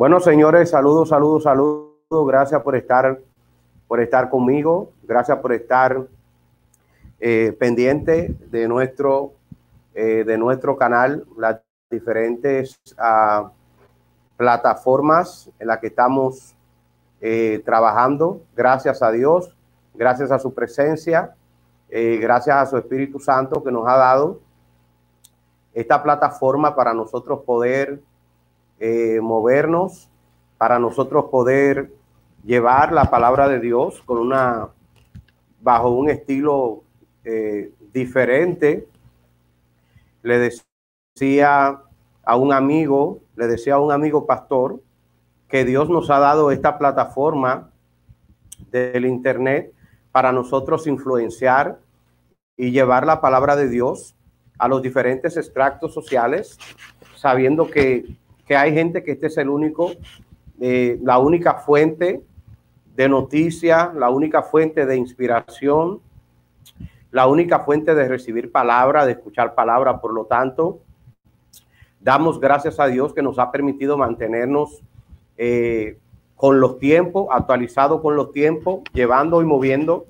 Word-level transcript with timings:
Bueno, 0.00 0.18
señores, 0.18 0.70
saludos, 0.70 1.10
saludos, 1.10 1.42
saludos. 1.42 2.26
Gracias 2.26 2.62
por 2.62 2.74
estar, 2.74 3.20
por 3.86 4.00
estar 4.00 4.30
conmigo. 4.30 4.92
Gracias 5.02 5.36
por 5.40 5.52
estar 5.52 6.06
eh, 7.20 7.54
pendiente 7.60 8.34
de 8.50 8.66
nuestro, 8.66 9.34
eh, 9.92 10.24
de 10.24 10.38
nuestro 10.38 10.78
canal, 10.78 11.26
las 11.36 11.60
diferentes 11.90 12.80
uh, 12.92 13.50
plataformas 14.38 15.50
en 15.58 15.66
las 15.66 15.80
que 15.80 15.88
estamos 15.88 16.56
eh, 17.20 17.60
trabajando. 17.66 18.40
Gracias 18.56 19.02
a 19.02 19.10
Dios, 19.10 19.54
gracias 19.92 20.30
a 20.30 20.38
su 20.38 20.54
presencia, 20.54 21.34
eh, 21.90 22.16
gracias 22.16 22.56
a 22.56 22.64
su 22.64 22.78
Espíritu 22.78 23.18
Santo 23.18 23.62
que 23.62 23.70
nos 23.70 23.86
ha 23.86 23.98
dado 23.98 24.40
esta 25.74 26.02
plataforma 26.02 26.74
para 26.74 26.94
nosotros 26.94 27.40
poder 27.44 28.00
eh, 28.80 29.20
movernos, 29.22 30.08
para 30.58 30.78
nosotros 30.78 31.26
poder 31.30 31.92
llevar 32.44 32.92
la 32.92 33.10
palabra 33.10 33.48
de 33.48 33.60
Dios 33.60 34.02
con 34.04 34.18
una 34.18 34.68
bajo 35.60 35.90
un 35.90 36.10
estilo 36.10 36.82
eh, 37.24 37.72
diferente. 37.92 38.88
Le 40.22 40.52
decía 41.18 41.80
a 42.24 42.36
un 42.36 42.52
amigo, 42.52 43.20
le 43.36 43.46
decía 43.46 43.74
a 43.74 43.80
un 43.80 43.92
amigo 43.92 44.26
pastor 44.26 44.80
que 45.48 45.64
Dios 45.64 45.88
nos 45.90 46.10
ha 46.10 46.18
dado 46.18 46.50
esta 46.50 46.78
plataforma 46.78 47.70
del 48.70 49.04
internet 49.04 49.72
para 50.12 50.32
nosotros 50.32 50.86
influenciar 50.86 51.78
y 52.56 52.70
llevar 52.70 53.06
la 53.06 53.20
palabra 53.20 53.56
de 53.56 53.68
Dios 53.68 54.14
a 54.58 54.68
los 54.68 54.82
diferentes 54.82 55.36
extractos 55.36 55.94
sociales, 55.94 56.58
sabiendo 57.16 57.70
que 57.70 58.16
que 58.50 58.56
hay 58.56 58.74
gente 58.74 59.04
que 59.04 59.12
este 59.12 59.28
es 59.28 59.38
el 59.38 59.48
único, 59.48 59.92
eh, 60.60 60.98
la 61.04 61.18
única 61.18 61.54
fuente 61.54 62.20
de 62.96 63.08
noticia, 63.08 63.92
la 63.94 64.10
única 64.10 64.42
fuente 64.42 64.86
de 64.86 64.96
inspiración, 64.96 66.00
la 67.12 67.28
única 67.28 67.60
fuente 67.60 67.94
de 67.94 68.08
recibir 68.08 68.50
palabra, 68.50 69.06
de 69.06 69.12
escuchar 69.12 69.54
palabra. 69.54 70.00
Por 70.00 70.12
lo 70.12 70.24
tanto, 70.24 70.80
damos 72.00 72.40
gracias 72.40 72.80
a 72.80 72.88
Dios 72.88 73.14
que 73.14 73.22
nos 73.22 73.38
ha 73.38 73.52
permitido 73.52 73.96
mantenernos 73.96 74.82
eh, 75.38 75.98
con 76.34 76.58
los 76.58 76.80
tiempos, 76.80 77.28
actualizado 77.30 78.02
con 78.02 78.16
los 78.16 78.32
tiempos, 78.32 78.80
llevando 78.92 79.42
y 79.42 79.44
moviendo 79.44 80.06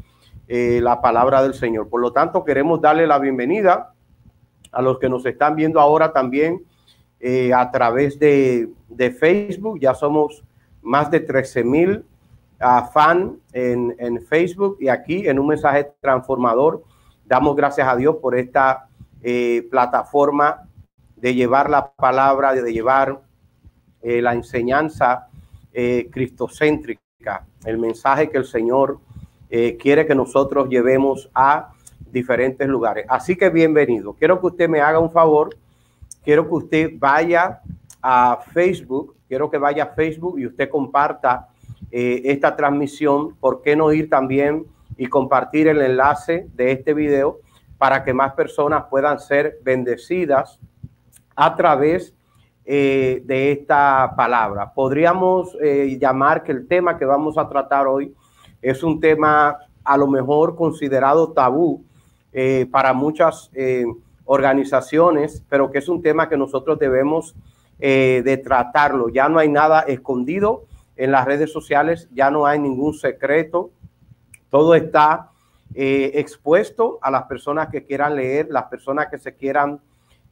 eh, 0.48 0.80
la 0.82 1.02
palabra 1.02 1.42
del 1.42 1.52
Señor. 1.52 1.90
Por 1.90 2.00
lo 2.00 2.14
tanto, 2.14 2.42
queremos 2.42 2.80
darle 2.80 3.06
la 3.06 3.18
bienvenida 3.18 3.92
a 4.72 4.80
los 4.80 4.98
que 4.98 5.10
nos 5.10 5.26
están 5.26 5.56
viendo 5.56 5.78
ahora 5.78 6.14
también 6.14 6.64
eh, 7.22 7.52
a 7.52 7.70
través 7.70 8.18
de, 8.18 8.70
de, 8.88 9.10
Facebook. 9.10 9.78
Ya 9.78 9.94
somos 9.94 10.42
más 10.80 11.10
de 11.10 11.20
13 11.20 11.64
mil 11.64 12.04
uh, 12.60 12.90
fan 12.92 13.38
en, 13.52 13.94
en, 13.98 14.24
Facebook 14.24 14.78
y 14.80 14.88
aquí 14.88 15.28
en 15.28 15.38
un 15.38 15.48
mensaje 15.48 15.92
transformador. 16.00 16.82
Damos 17.26 17.54
gracias 17.56 17.86
a 17.86 17.94
Dios 17.94 18.16
por 18.22 18.34
esta 18.36 18.88
eh, 19.22 19.68
plataforma 19.70 20.66
de 21.16 21.34
llevar 21.34 21.68
la 21.68 21.92
palabra, 21.92 22.54
de 22.54 22.72
llevar 22.72 23.20
eh, 24.00 24.22
la 24.22 24.32
enseñanza 24.32 25.26
cristocéntrica, 26.10 27.46
el 27.64 27.78
mensaje 27.78 28.28
que 28.28 28.38
el 28.38 28.44
Señor 28.44 28.98
quiere 29.48 30.04
que 30.04 30.16
nosotros 30.16 30.68
llevemos 30.68 31.30
a 31.32 31.70
diferentes 32.10 32.66
lugares. 32.66 33.06
Así 33.08 33.36
que 33.36 33.50
bienvenido. 33.50 34.14
Quiero 34.14 34.40
que 34.40 34.46
usted 34.48 34.68
me 34.68 34.80
haga 34.80 34.98
un 34.98 35.12
favor 35.12 35.56
quiero 36.22 36.46
que 36.46 36.54
usted 36.54 36.90
vaya 36.98 37.60
a 38.02 38.40
Facebook, 38.52 39.16
quiero 39.28 39.50
que 39.50 39.58
vaya 39.58 39.84
a 39.84 39.94
Facebook 39.94 40.38
y 40.38 40.46
usted 40.46 40.68
comparta 40.68 41.48
eh, 41.90 42.22
esta 42.24 42.56
transmisión. 42.56 43.34
¿Por 43.36 43.62
qué 43.62 43.76
no 43.76 43.92
ir 43.92 44.08
también 44.08 44.66
y 44.96 45.06
compartir 45.06 45.68
el 45.68 45.80
enlace 45.80 46.48
de 46.54 46.72
este 46.72 46.94
video 46.94 47.38
para 47.78 48.04
que 48.04 48.12
más 48.12 48.34
personas 48.34 48.84
puedan 48.90 49.18
ser 49.18 49.58
bendecidas 49.62 50.58
a 51.34 51.56
través 51.56 52.14
eh, 52.64 53.22
de 53.24 53.52
esta 53.52 54.14
palabra? 54.16 54.72
Podríamos 54.72 55.56
eh, 55.62 55.98
llamar 56.00 56.42
que 56.42 56.52
el 56.52 56.66
tema 56.66 56.98
que 56.98 57.04
vamos 57.04 57.38
a 57.38 57.48
tratar 57.48 57.86
hoy 57.86 58.14
es 58.62 58.82
un 58.82 59.00
tema 59.00 59.56
a 59.82 59.96
lo 59.96 60.06
mejor 60.06 60.54
considerado 60.56 61.32
tabú 61.32 61.84
para 62.70 62.92
muchas 62.92 63.50
eh, 63.54 63.84
organizaciones, 64.32 65.42
pero 65.48 65.72
que 65.72 65.78
es 65.78 65.88
un 65.88 66.02
tema 66.02 66.28
que 66.28 66.36
nosotros 66.36 66.78
debemos 66.78 67.34
eh, 67.80 68.22
de 68.24 68.36
tratarlo. 68.36 69.08
Ya 69.08 69.28
no 69.28 69.40
hay 69.40 69.48
nada 69.48 69.80
escondido 69.80 70.66
en 70.94 71.10
las 71.10 71.24
redes 71.24 71.52
sociales, 71.52 72.08
ya 72.12 72.30
no 72.30 72.46
hay 72.46 72.60
ningún 72.60 72.94
secreto, 72.94 73.72
todo 74.48 74.76
está 74.76 75.30
eh, 75.74 76.12
expuesto 76.14 77.00
a 77.02 77.10
las 77.10 77.24
personas 77.24 77.70
que 77.70 77.84
quieran 77.84 78.14
leer, 78.14 78.46
las 78.50 78.66
personas 78.66 79.08
que 79.10 79.18
se 79.18 79.34
quieran, 79.34 79.80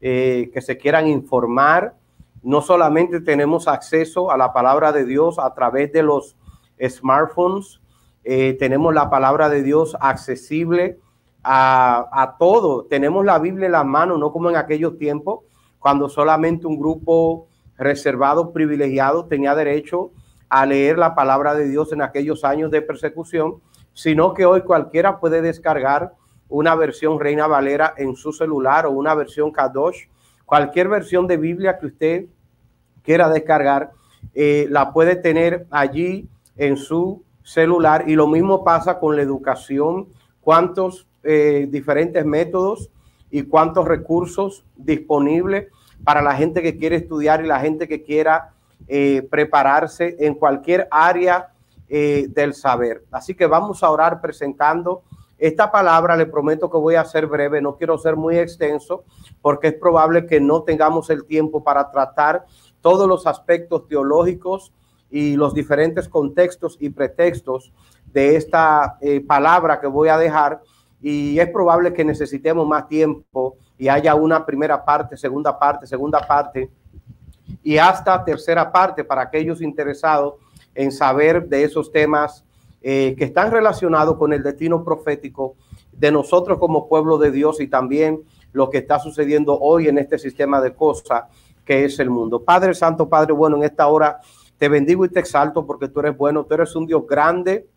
eh, 0.00 0.48
que 0.54 0.60
se 0.60 0.78
quieran 0.78 1.08
informar. 1.08 1.96
No 2.44 2.62
solamente 2.62 3.20
tenemos 3.20 3.66
acceso 3.66 4.30
a 4.30 4.36
la 4.36 4.52
palabra 4.52 4.92
de 4.92 5.06
Dios 5.06 5.40
a 5.40 5.52
través 5.54 5.92
de 5.92 6.04
los 6.04 6.36
smartphones, 6.80 7.80
tenemos 8.22 8.94
la 8.94 9.10
palabra 9.10 9.48
de 9.48 9.62
Dios 9.62 9.96
accesible 9.98 10.98
a, 11.42 12.36
todo. 12.38 12.84
Tenemos 12.84 13.24
la 13.24 13.38
Biblia 13.38 13.66
en 13.66 13.72
la 13.72 13.84
mano, 13.84 14.16
no 14.18 14.32
como 14.32 14.50
en 14.50 14.56
aquellos 14.56 14.98
tiempos, 14.98 15.40
cuando 15.78 16.08
solamente 16.08 16.66
un 16.66 16.78
grupo 16.78 17.48
reservado, 17.76 18.52
privilegiado, 18.52 19.26
tenía 19.26 19.54
derecho 19.54 20.10
a 20.48 20.66
leer 20.66 20.98
la 20.98 21.14
palabra 21.14 21.54
de 21.54 21.68
Dios 21.68 21.92
en 21.92 22.02
aquellos 22.02 22.44
años 22.44 22.70
de 22.70 22.82
persecución, 22.82 23.56
sino 23.92 24.34
que 24.34 24.46
hoy 24.46 24.62
cualquiera 24.62 25.20
puede 25.20 25.42
descargar 25.42 26.14
una 26.48 26.74
versión 26.74 27.20
Reina 27.20 27.46
Valera 27.46 27.94
en 27.96 28.16
su 28.16 28.32
celular 28.32 28.86
o 28.86 28.90
una 28.90 29.14
versión 29.14 29.52
Kadosh, 29.52 30.06
cualquier 30.46 30.88
versión 30.88 31.26
de 31.26 31.36
Biblia 31.36 31.78
que 31.78 31.86
usted 31.86 32.24
quiera 33.02 33.28
descargar, 33.28 33.92
eh, 34.34 34.66
la 34.70 34.92
puede 34.92 35.16
tener 35.16 35.66
allí 35.70 36.28
en 36.56 36.76
su 36.76 37.22
celular 37.42 38.04
y 38.08 38.14
lo 38.14 38.26
mismo 38.26 38.64
pasa 38.64 38.98
con 38.98 39.16
la 39.16 39.22
educación. 39.22 40.08
¿Cuántos 40.40 41.06
eh, 41.30 41.66
diferentes 41.68 42.24
métodos 42.24 42.90
y 43.30 43.42
cuántos 43.42 43.86
recursos 43.86 44.64
disponibles 44.76 45.66
para 46.02 46.22
la 46.22 46.34
gente 46.34 46.62
que 46.62 46.78
quiere 46.78 46.96
estudiar 46.96 47.44
y 47.44 47.46
la 47.46 47.60
gente 47.60 47.86
que 47.86 48.02
quiera 48.02 48.54
eh, 48.86 49.28
prepararse 49.30 50.16
en 50.20 50.34
cualquier 50.34 50.88
área 50.90 51.52
eh, 51.90 52.28
del 52.30 52.54
saber. 52.54 53.04
Así 53.10 53.34
que 53.34 53.46
vamos 53.46 53.82
a 53.82 53.90
orar 53.90 54.22
presentando 54.22 55.02
esta 55.36 55.70
palabra. 55.70 56.16
Le 56.16 56.24
prometo 56.24 56.70
que 56.70 56.78
voy 56.78 56.94
a 56.94 57.04
ser 57.04 57.26
breve, 57.26 57.60
no 57.60 57.76
quiero 57.76 57.98
ser 57.98 58.16
muy 58.16 58.38
extenso 58.38 59.04
porque 59.42 59.68
es 59.68 59.74
probable 59.74 60.26
que 60.26 60.40
no 60.40 60.62
tengamos 60.62 61.10
el 61.10 61.26
tiempo 61.26 61.62
para 61.62 61.90
tratar 61.90 62.46
todos 62.80 63.06
los 63.06 63.26
aspectos 63.26 63.86
teológicos 63.86 64.72
y 65.10 65.36
los 65.36 65.52
diferentes 65.52 66.08
contextos 66.08 66.78
y 66.80 66.88
pretextos 66.88 67.70
de 68.06 68.36
esta 68.36 68.96
eh, 69.02 69.20
palabra 69.20 69.78
que 69.78 69.86
voy 69.86 70.08
a 70.08 70.16
dejar 70.16 70.62
y 71.00 71.38
es 71.38 71.48
probable 71.50 71.92
que 71.92 72.04
necesitemos 72.04 72.66
más 72.66 72.88
tiempo 72.88 73.56
y 73.78 73.88
haya 73.88 74.14
una 74.14 74.44
primera 74.44 74.84
parte, 74.84 75.16
segunda 75.16 75.58
parte, 75.58 75.86
segunda 75.86 76.26
parte 76.26 76.70
y 77.62 77.78
hasta 77.78 78.24
tercera 78.24 78.70
parte 78.70 79.04
para 79.04 79.22
aquellos 79.22 79.60
interesados 79.62 80.34
en 80.74 80.92
saber 80.92 81.48
de 81.48 81.64
esos 81.64 81.90
temas 81.92 82.44
eh, 82.80 83.14
que 83.18 83.24
están 83.24 83.50
relacionados 83.50 84.16
con 84.16 84.32
el 84.32 84.42
destino 84.42 84.84
profético 84.84 85.56
de 85.92 86.12
nosotros 86.12 86.58
como 86.58 86.88
pueblo 86.88 87.18
de 87.18 87.30
Dios 87.30 87.60
y 87.60 87.68
también 87.68 88.22
lo 88.52 88.70
que 88.70 88.78
está 88.78 88.98
sucediendo 88.98 89.58
hoy 89.58 89.88
en 89.88 89.98
este 89.98 90.18
sistema 90.18 90.60
de 90.60 90.74
cosas 90.74 91.24
que 91.64 91.84
es 91.84 91.98
el 91.98 92.08
mundo. 92.08 92.42
Padre 92.42 92.74
Santo, 92.74 93.08
Padre 93.08 93.32
bueno, 93.32 93.56
en 93.56 93.64
esta 93.64 93.88
hora 93.88 94.20
te 94.56 94.68
bendigo 94.68 95.04
y 95.04 95.08
te 95.08 95.20
exalto 95.20 95.66
porque 95.66 95.88
tú 95.88 96.00
eres 96.00 96.16
bueno, 96.16 96.44
tú 96.44 96.54
eres 96.54 96.74
un 96.74 96.86
Dios 96.86 97.06
grande, 97.06 97.68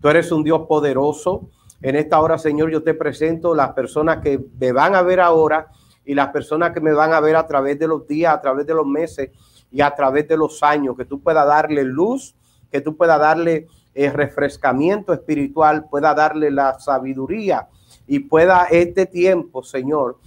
tú 0.00 0.08
eres 0.08 0.32
un 0.32 0.42
Dios 0.42 0.62
poderoso. 0.66 1.48
En 1.82 1.96
esta 1.96 2.20
hora, 2.20 2.38
Señor, 2.38 2.70
yo 2.70 2.82
te 2.82 2.94
presento 2.94 3.54
las 3.54 3.72
personas 3.72 4.18
que 4.22 4.42
me 4.58 4.72
van 4.72 4.94
a 4.94 5.02
ver 5.02 5.20
ahora 5.20 5.68
y 6.04 6.14
las 6.14 6.28
personas 6.28 6.72
que 6.72 6.80
me 6.80 6.92
van 6.92 7.12
a 7.12 7.20
ver 7.20 7.36
a 7.36 7.46
través 7.46 7.78
de 7.78 7.88
los 7.88 8.06
días, 8.06 8.34
a 8.34 8.40
través 8.40 8.66
de 8.66 8.74
los 8.74 8.86
meses 8.86 9.30
y 9.70 9.80
a 9.80 9.90
través 9.94 10.26
de 10.28 10.36
los 10.36 10.62
años, 10.62 10.96
que 10.96 11.04
tú 11.04 11.20
puedas 11.20 11.46
darle 11.46 11.84
luz, 11.84 12.34
que 12.70 12.80
tú 12.80 12.96
puedas 12.96 13.18
darle 13.18 13.66
el 13.94 14.12
refrescamiento 14.12 15.12
espiritual, 15.12 15.88
pueda 15.88 16.14
darle 16.14 16.50
la 16.50 16.78
sabiduría 16.78 17.68
y 18.06 18.20
pueda 18.20 18.64
este 18.70 19.06
tiempo, 19.06 19.62
Señor, 19.62 20.18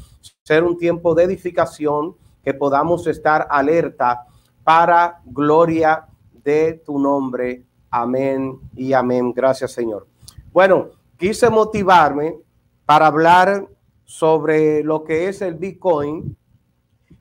ser 0.44 0.64
un 0.64 0.78
tiempo 0.78 1.16
de 1.16 1.24
edificación, 1.24 2.16
que 2.44 2.54
podamos 2.54 3.06
estar 3.08 3.48
alerta 3.50 4.26
para 4.64 5.22
gloria 5.26 6.08
de 6.44 6.82
tu 6.86 7.00
nombre. 7.00 7.64
Amén 7.90 8.60
y 8.76 8.94
amén. 8.94 9.34
Gracias, 9.34 9.72
Señor. 9.72 10.08
Bueno, 10.52 10.90
quise 11.20 11.50
motivarme 11.50 12.38
para 12.86 13.08
hablar 13.08 13.68
sobre 14.06 14.82
lo 14.84 15.04
que 15.04 15.28
es 15.28 15.42
el 15.42 15.56
Bitcoin 15.56 16.36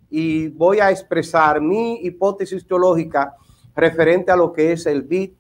y 0.09 0.49
voy 0.49 0.79
a 0.79 0.91
expresar 0.91 1.61
mi 1.61 1.97
hipótesis 1.97 2.67
teológica 2.67 3.35
referente 3.75 4.31
a 4.31 4.37
lo 4.37 4.53
que 4.53 4.73
es 4.73 4.87
el 4.87 5.03
bit, 5.03 5.37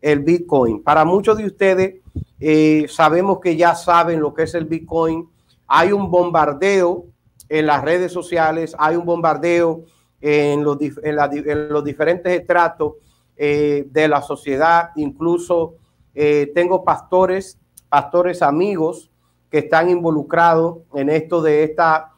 el 0.00 0.20
Bitcoin. 0.20 0.82
Para 0.82 1.04
muchos 1.04 1.36
de 1.36 1.46
ustedes 1.46 1.96
eh, 2.40 2.86
sabemos 2.88 3.40
que 3.40 3.56
ya 3.56 3.74
saben 3.74 4.20
lo 4.20 4.32
que 4.32 4.44
es 4.44 4.54
el 4.54 4.64
Bitcoin. 4.64 5.28
Hay 5.66 5.92
un 5.92 6.10
bombardeo 6.10 7.04
en 7.48 7.66
las 7.66 7.84
redes 7.84 8.10
sociales, 8.10 8.74
hay 8.78 8.96
un 8.96 9.04
bombardeo 9.04 9.84
en 10.20 10.64
los, 10.64 10.78
en 10.80 11.68
los 11.68 11.84
diferentes 11.84 12.40
estratos 12.40 12.94
eh, 13.36 13.86
de 13.90 14.08
la 14.08 14.22
sociedad. 14.22 14.90
Incluso 14.96 15.74
eh, 16.14 16.50
tengo 16.54 16.82
pastores, 16.82 17.58
pastores 17.88 18.42
amigos 18.42 19.10
que 19.50 19.58
están 19.58 19.88
involucrados 19.88 20.78
en 20.94 21.08
esto 21.08 21.42
de 21.42 21.64
esta 21.64 22.12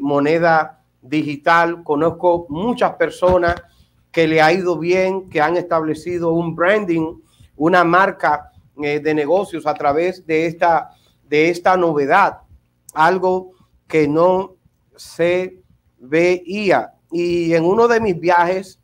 moneda 0.00 0.82
digital. 1.00 1.82
Conozco 1.82 2.46
muchas 2.50 2.94
personas 2.94 3.54
que 4.10 4.26
le 4.26 4.40
ha 4.40 4.52
ido 4.52 4.78
bien, 4.78 5.28
que 5.28 5.40
han 5.40 5.56
establecido 5.56 6.32
un 6.32 6.54
branding, 6.54 7.20
una 7.56 7.84
marca 7.84 8.50
eh, 8.82 9.00
de 9.00 9.14
negocios 9.14 9.66
a 9.66 9.74
través 9.74 10.26
de 10.26 10.46
esta, 10.46 10.90
de 11.22 11.50
esta 11.50 11.76
novedad, 11.76 12.38
algo 12.94 13.52
que 13.86 14.08
no 14.08 14.56
se 14.96 15.62
veía. 15.98 16.94
Y 17.10 17.54
en 17.54 17.64
uno 17.64 17.88
de 17.88 18.00
mis 18.00 18.18
viajes 18.18 18.80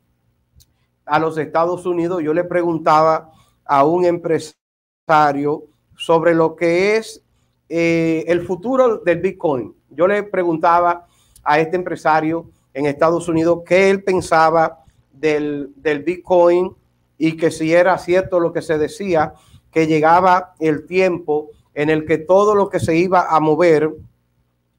a 1.05 1.19
los 1.19 1.37
Estados 1.37 1.85
Unidos, 1.85 2.21
yo 2.23 2.33
le 2.33 2.43
preguntaba 2.43 3.31
a 3.65 3.85
un 3.85 4.05
empresario 4.05 5.65
sobre 5.95 6.33
lo 6.33 6.55
que 6.55 6.97
es 6.97 7.21
eh, 7.69 8.25
el 8.27 8.45
futuro 8.45 8.97
del 8.97 9.19
Bitcoin. 9.19 9.73
Yo 9.89 10.07
le 10.07 10.23
preguntaba 10.23 11.07
a 11.43 11.59
este 11.59 11.75
empresario 11.75 12.49
en 12.73 12.85
Estados 12.85 13.27
Unidos 13.27 13.61
qué 13.65 13.89
él 13.89 14.03
pensaba 14.03 14.83
del, 15.11 15.71
del 15.75 16.03
Bitcoin 16.03 16.75
y 17.17 17.37
que 17.37 17.51
si 17.51 17.73
era 17.73 17.97
cierto 17.97 18.39
lo 18.39 18.51
que 18.51 18.61
se 18.61 18.77
decía, 18.77 19.33
que 19.71 19.87
llegaba 19.87 20.53
el 20.59 20.85
tiempo 20.85 21.49
en 21.73 21.89
el 21.89 22.05
que 22.05 22.17
todo 22.17 22.55
lo 22.55 22.69
que 22.69 22.79
se 22.79 22.95
iba 22.95 23.27
a 23.29 23.39
mover 23.39 23.91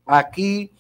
aquí 0.07 0.71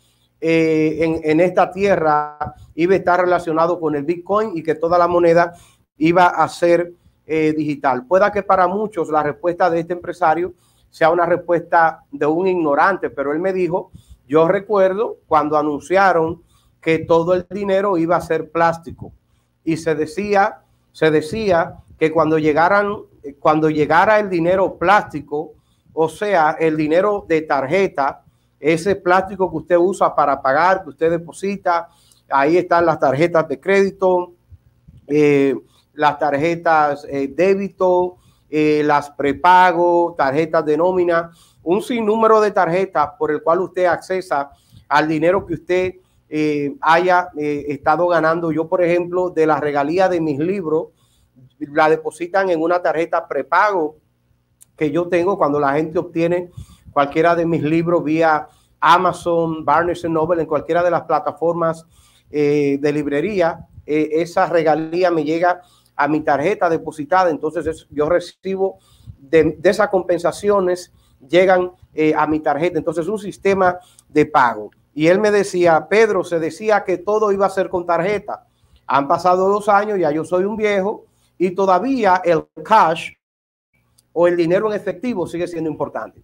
eh, 0.40 0.98
en, 1.00 1.20
en, 1.24 1.40
esta 1.40 1.72
tierra 1.72 2.54
iba 2.74 2.94
a 2.94 2.98
estar 2.98 3.20
relacionado 3.20 3.80
con 3.80 3.94
el 3.94 4.04
Bitcoin 4.04 4.56
y 4.56 4.62
que 4.62 4.74
toda 4.74 4.98
la 4.98 5.08
moneda 5.08 5.54
iba 5.96 6.26
a 6.26 6.48
ser 6.48 6.92
eh, 7.26 7.54
digital. 7.56 8.06
Pueda 8.06 8.30
que 8.32 8.42
para 8.42 8.66
muchos 8.66 9.08
la 9.08 9.22
respuesta 9.22 9.70
de 9.70 9.80
este 9.80 9.92
empresario 9.92 10.54
sea 10.90 11.10
una 11.10 11.26
respuesta 11.26 12.04
de 12.10 12.26
un 12.26 12.46
ignorante, 12.46 13.10
pero 13.10 13.32
él 13.32 13.38
me 13.38 13.52
dijo 13.52 13.90
yo 14.26 14.48
recuerdo 14.48 15.18
cuando 15.26 15.58
anunciaron 15.58 16.42
que 16.80 16.98
todo 17.00 17.34
el 17.34 17.46
dinero 17.50 17.98
iba 17.98 18.16
a 18.16 18.20
ser 18.20 18.50
plástico 18.50 19.12
y 19.64 19.76
se 19.76 19.94
decía, 19.94 20.60
se 20.92 21.10
decía 21.10 21.78
que 21.98 22.10
cuando 22.10 22.38
llegaran, 22.38 22.96
cuando 23.38 23.70
llegara 23.70 24.18
el 24.18 24.28
dinero 24.28 24.76
plástico, 24.76 25.52
o 25.92 26.08
sea, 26.08 26.56
el 26.58 26.76
dinero 26.76 27.24
de 27.28 27.42
tarjeta, 27.42 28.22
ese 28.58 28.96
plástico 28.96 29.50
que 29.50 29.56
usted 29.56 29.76
usa 29.76 30.14
para 30.14 30.40
pagar, 30.40 30.82
que 30.82 30.90
usted 30.90 31.10
deposita, 31.10 31.88
ahí 32.28 32.56
están 32.56 32.86
las 32.86 32.98
tarjetas 32.98 33.46
de 33.48 33.60
crédito, 33.60 34.32
eh, 35.06 35.54
las 35.94 36.18
tarjetas 36.18 37.06
eh, 37.08 37.28
débito, 37.28 38.16
eh, 38.50 38.82
las 38.84 39.10
prepago, 39.10 40.14
tarjetas 40.16 40.64
de 40.64 40.76
nómina, 40.76 41.30
un 41.62 41.82
sinnúmero 41.82 42.40
de 42.40 42.50
tarjetas 42.50 43.10
por 43.18 43.30
el 43.30 43.42
cual 43.42 43.60
usted 43.60 43.86
accesa 43.86 44.50
al 44.88 45.08
dinero 45.08 45.44
que 45.44 45.54
usted 45.54 45.94
eh, 46.28 46.74
haya 46.80 47.30
eh, 47.36 47.66
estado 47.68 48.08
ganando. 48.08 48.50
Yo, 48.52 48.68
por 48.68 48.82
ejemplo, 48.82 49.30
de 49.30 49.46
la 49.46 49.60
regalía 49.60 50.08
de 50.08 50.20
mis 50.20 50.38
libros, 50.38 50.88
la 51.58 51.88
depositan 51.88 52.50
en 52.50 52.60
una 52.60 52.82
tarjeta 52.82 53.26
prepago 53.28 53.96
que 54.76 54.90
yo 54.90 55.08
tengo 55.08 55.38
cuando 55.38 55.60
la 55.60 55.74
gente 55.74 55.98
obtiene 55.98 56.50
cualquiera 56.92 57.34
de 57.34 57.46
mis 57.46 57.62
libros 57.62 58.02
vía 58.02 58.48
Amazon, 58.80 59.64
Barnes 59.64 60.04
Noble, 60.04 60.42
en 60.42 60.48
cualquiera 60.48 60.82
de 60.82 60.90
las 60.90 61.02
plataformas 61.02 61.86
eh, 62.30 62.78
de 62.80 62.92
librería. 62.92 63.66
esa 63.86 64.46
regalía 64.46 65.10
me 65.10 65.24
llega 65.24 65.62
a 65.96 66.08
mi 66.08 66.20
tarjeta 66.20 66.68
depositada, 66.68 67.30
entonces 67.30 67.86
yo 67.90 68.08
recibo 68.08 68.78
de, 69.18 69.56
de 69.58 69.70
esas 69.70 69.88
compensaciones 69.88 70.92
llegan 71.28 71.72
eh, 71.94 72.14
a 72.16 72.26
mi 72.26 72.40
tarjeta. 72.40 72.78
Entonces, 72.78 73.08
un 73.08 73.18
sistema 73.18 73.78
de 74.08 74.26
pago. 74.26 74.70
Y 74.94 75.08
él 75.08 75.20
me 75.20 75.30
decía, 75.30 75.86
Pedro, 75.88 76.24
se 76.24 76.38
decía 76.38 76.84
que 76.84 76.98
todo 76.98 77.32
iba 77.32 77.46
a 77.46 77.50
ser 77.50 77.68
con 77.68 77.86
tarjeta. 77.86 78.46
Han 78.86 79.08
pasado 79.08 79.48
dos 79.48 79.68
años, 79.68 79.98
ya 79.98 80.10
yo 80.10 80.24
soy 80.24 80.44
un 80.44 80.56
viejo 80.56 81.06
y 81.38 81.50
todavía 81.50 82.20
el 82.24 82.44
cash 82.64 83.12
o 84.12 84.28
el 84.28 84.36
dinero 84.36 84.68
en 84.68 84.76
efectivo 84.76 85.26
sigue 85.26 85.48
siendo 85.48 85.70
importante. 85.70 86.22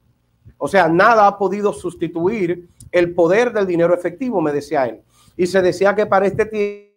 O 0.58 0.69
sea, 0.69 0.88
nada 0.88 1.26
ha 1.26 1.38
podido 1.38 1.72
sustituir 1.72 2.69
el 2.93 3.14
poder 3.14 3.52
del 3.52 3.67
dinero 3.67 3.94
efectivo, 3.94 4.40
me 4.40 4.52
decía 4.52 4.87
él. 4.87 5.02
Y 5.37 5.46
se 5.46 5.62
decía 5.62 5.94
que 5.94 6.06
para 6.06 6.26
este 6.26 6.44
tiempo 6.44 6.89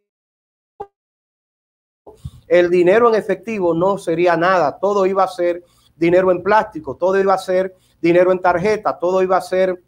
el 2.54 2.70
dinero 2.70 3.10
en 3.10 3.16
efectivo 3.16 3.74
no 3.74 3.98
sería 3.98 4.38
nada, 4.38 4.78
todo 4.80 5.08
iba 5.08 5.24
a 5.24 5.28
ser 5.28 5.64
dinero 5.96 6.32
en 6.32 6.44
plástico, 6.44 6.96
todo 6.96 7.20
iba 7.20 7.34
a 7.34 7.38
ser 7.40 7.76
dinero 8.00 8.32
en 8.32 8.40
tarjeta, 8.40 9.00
todo 9.00 9.24
iba 9.24 9.38
a 9.38 9.42
ser 9.42 9.82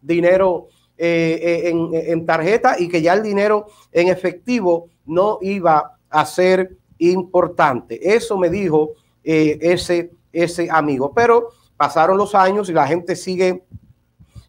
dinero 0.00 0.66
eh, 0.98 1.70
eh, 1.72 2.10
en, 2.10 2.26
tarjeta 2.26 2.74
y 2.80 2.88
que 2.88 3.00
ya 3.00 3.12
el 3.12 3.22
dinero 3.22 3.66
en 3.92 4.08
efectivo 4.08 4.88
no 5.06 5.38
iba 5.40 5.98
a 6.08 6.26
ser 6.26 6.76
importante. 6.98 8.14
Eso 8.14 8.36
me 8.36 8.50
dijo 8.50 8.94
eh, 9.22 9.56
ese, 9.60 10.10
ese 10.32 10.68
amigo. 10.68 11.12
Pero 11.14 11.50
pasaron 11.76 12.18
los 12.18 12.34
años 12.34 12.68
y 12.68 12.72
la 12.72 12.88
gente 12.88 13.14
sigue, 13.14 13.62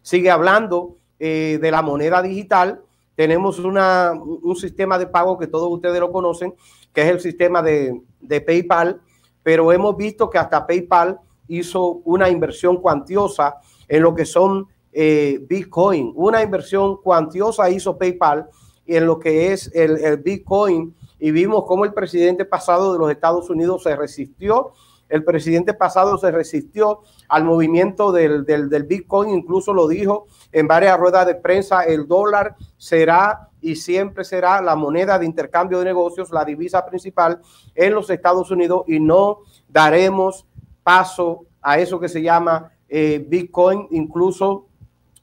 sigue 0.02 0.30
hablando 0.30 0.96
de 1.18 1.68
la 1.70 1.82
moneda 1.82 2.20
digital. 2.20 2.82
Tenemos 3.14 3.60
una, 3.60 4.12
un 4.12 4.56
sistema 4.56 4.98
de 4.98 5.06
pago 5.06 5.38
que 5.38 5.46
todos 5.46 5.70
ustedes 5.70 6.00
lo 6.00 6.10
conocen, 6.10 6.52
que 6.92 7.02
es 7.02 7.08
el 7.08 7.20
sistema 7.20 7.62
de, 7.62 8.00
de 8.20 8.40
PayPal, 8.40 9.00
pero 9.42 9.72
hemos 9.72 9.96
visto 9.96 10.30
que 10.30 10.38
hasta 10.38 10.66
PayPal 10.66 11.18
hizo 11.48 12.00
una 12.04 12.28
inversión 12.30 12.78
cuantiosa 12.80 13.56
en 13.88 14.02
lo 14.02 14.14
que 14.14 14.24
son 14.24 14.68
eh, 14.92 15.38
Bitcoin. 15.48 16.12
Una 16.14 16.42
inversión 16.42 16.98
cuantiosa 16.98 17.70
hizo 17.70 17.98
PayPal 17.98 18.48
en 18.86 19.06
lo 19.06 19.18
que 19.18 19.52
es 19.52 19.70
el, 19.74 20.16
Bitcoin 20.18 20.94
y 21.18 21.30
vimos 21.30 21.64
cómo 21.66 21.84
el 21.84 21.92
presidente 21.92 22.44
pasado 22.44 22.92
de 22.92 22.98
los 22.98 23.10
Estados 23.10 23.48
Unidos 23.50 23.82
se 23.82 23.96
resistió. 23.96 24.72
El 25.08 25.24
presidente 25.24 25.74
pasado 25.74 26.16
se 26.18 26.30
resistió 26.30 27.00
al 27.28 27.44
movimiento 27.44 28.12
del, 28.12 28.44
del, 28.44 28.68
del 28.68 28.84
Bitcoin, 28.84 29.30
incluso 29.30 29.72
lo 29.72 29.88
dijo 29.88 30.26
en 30.52 30.66
varias 30.66 30.98
ruedas 30.98 31.26
de 31.26 31.34
prensa, 31.34 31.82
el 31.84 32.06
dólar 32.06 32.56
será 32.76 33.50
y 33.62 33.76
siempre 33.76 34.24
será 34.24 34.60
la 34.60 34.74
moneda 34.74 35.18
de 35.18 35.24
intercambio 35.24 35.78
de 35.78 35.86
negocios, 35.86 36.30
la 36.32 36.44
divisa 36.44 36.84
principal 36.84 37.40
en 37.74 37.94
los 37.94 38.10
Estados 38.10 38.50
Unidos 38.50 38.82
y 38.88 38.98
no 38.98 39.38
daremos 39.68 40.44
paso 40.82 41.46
a 41.62 41.78
eso 41.78 42.00
que 42.00 42.08
se 42.08 42.20
llama 42.20 42.72
eh, 42.88 43.24
Bitcoin. 43.26 43.86
Incluso 43.92 44.66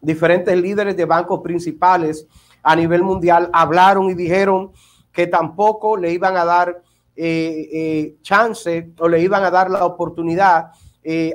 diferentes 0.01 0.59
líderes 0.59 0.95
de 0.95 1.05
bancos 1.05 1.41
principales 1.41 2.25
a 2.63 2.75
nivel 2.75 3.03
mundial 3.03 3.49
hablaron 3.51 4.09
y 4.09 4.13
dijeron 4.13 4.71
que 5.11 5.27
tampoco 5.27 5.97
le 5.97 6.13
iban 6.13 6.37
a 6.37 6.45
dar 6.45 6.81
eh, 7.17 7.69
eh, 7.73 8.15
chance 8.21 8.91
o 8.99 9.09
le 9.09 9.21
iban 9.21 9.43
a 9.43 9.51
dar 9.51 9.69
la 9.69 9.85
oportunidad 9.85 10.71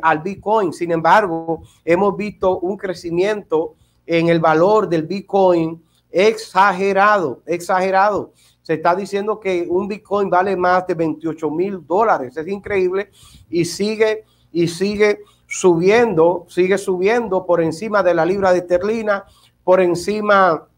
al 0.02 0.20
Bitcoin. 0.20 0.72
Sin 0.72 0.92
embargo, 0.92 1.62
hemos 1.84 2.16
visto 2.16 2.60
un 2.60 2.76
crecimiento 2.76 3.74
en 4.06 4.28
el 4.28 4.38
valor 4.38 4.88
del 4.88 5.02
Bitcoin 5.02 5.82
exagerado, 6.14 7.42
exagerado. 7.44 8.32
Se 8.62 8.74
está 8.74 8.94
diciendo 8.94 9.40
que 9.40 9.66
un 9.68 9.88
Bitcoin 9.88 10.30
vale 10.30 10.56
más 10.56 10.86
de 10.86 10.94
28 10.94 11.50
mil 11.50 11.84
dólares. 11.84 12.36
Es 12.36 12.46
increíble 12.46 13.10
y 13.50 13.64
sigue 13.64 14.24
y 14.52 14.68
sigue 14.68 15.22
subiendo, 15.48 16.46
sigue 16.48 16.78
subiendo 16.78 17.44
por 17.44 17.60
encima 17.60 18.02
de 18.04 18.14
la 18.14 18.24
libra 18.24 18.52
de 18.52 18.60
esterlina, 18.60 19.24
por 19.64 19.80
encima 19.80 20.68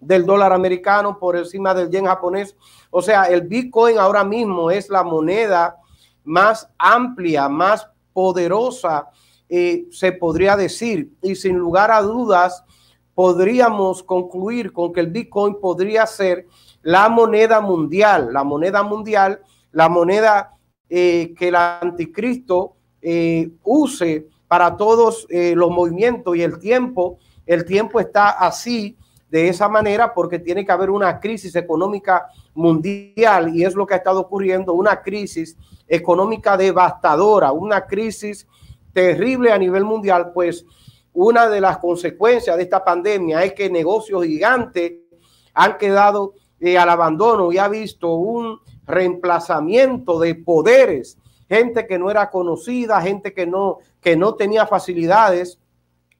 del 0.00 0.26
dólar 0.26 0.52
americano, 0.52 1.18
por 1.20 1.36
encima 1.36 1.72
del 1.72 1.88
yen 1.88 2.06
japonés. 2.06 2.56
O 2.90 3.00
sea, 3.00 3.24
el 3.24 3.42
Bitcoin 3.42 3.96
ahora 3.96 4.24
mismo 4.24 4.72
es 4.72 4.90
la 4.90 5.04
moneda 5.04 5.76
más 6.24 6.68
amplia, 6.76 7.48
más 7.48 7.88
poderosa, 8.12 9.08
eh, 9.48 9.86
se 9.92 10.10
podría 10.10 10.56
decir. 10.56 11.12
Y 11.22 11.36
sin 11.36 11.56
lugar 11.56 11.92
a 11.92 12.02
dudas, 12.02 12.64
podríamos 13.20 14.02
concluir 14.02 14.72
con 14.72 14.94
que 14.94 15.00
el 15.00 15.08
Bitcoin 15.08 15.60
podría 15.60 16.06
ser 16.06 16.46
la 16.80 17.06
moneda 17.10 17.60
mundial, 17.60 18.32
la 18.32 18.44
moneda 18.44 18.82
mundial, 18.82 19.42
la 19.72 19.90
moneda 19.90 20.54
eh, 20.88 21.34
que 21.36 21.48
el 21.48 21.54
anticristo 21.54 22.76
eh, 23.02 23.50
use 23.62 24.26
para 24.48 24.74
todos 24.74 25.26
eh, 25.28 25.52
los 25.54 25.70
movimientos 25.70 26.34
y 26.34 26.40
el 26.40 26.58
tiempo, 26.58 27.18
el 27.44 27.66
tiempo 27.66 28.00
está 28.00 28.30
así 28.30 28.96
de 29.28 29.50
esa 29.50 29.68
manera 29.68 30.14
porque 30.14 30.38
tiene 30.38 30.64
que 30.64 30.72
haber 30.72 30.88
una 30.88 31.20
crisis 31.20 31.54
económica 31.56 32.26
mundial 32.54 33.54
y 33.54 33.64
es 33.64 33.74
lo 33.74 33.86
que 33.86 33.92
ha 33.92 33.98
estado 33.98 34.20
ocurriendo, 34.20 34.72
una 34.72 35.02
crisis 35.02 35.58
económica 35.86 36.56
devastadora, 36.56 37.52
una 37.52 37.82
crisis 37.82 38.46
terrible 38.94 39.52
a 39.52 39.58
nivel 39.58 39.84
mundial, 39.84 40.32
pues 40.32 40.64
una 41.12 41.48
de 41.48 41.60
las 41.60 41.78
consecuencias 41.78 42.56
de 42.56 42.62
esta 42.62 42.84
pandemia 42.84 43.42
es 43.44 43.54
que 43.54 43.68
negocios 43.68 44.24
gigantes 44.24 44.92
han 45.54 45.78
quedado 45.78 46.34
eh, 46.60 46.78
al 46.78 46.88
abandono 46.88 47.52
y 47.52 47.58
ha 47.58 47.68
visto 47.68 48.14
un 48.14 48.60
reemplazamiento 48.86 50.18
de 50.18 50.34
poderes, 50.34 51.18
gente 51.48 51.86
que 51.86 51.98
no 51.98 52.10
era 52.10 52.30
conocida, 52.30 53.00
gente 53.00 53.32
que 53.32 53.46
no, 53.46 53.78
que 54.00 54.16
no 54.16 54.34
tenía 54.34 54.66
facilidades, 54.66 55.58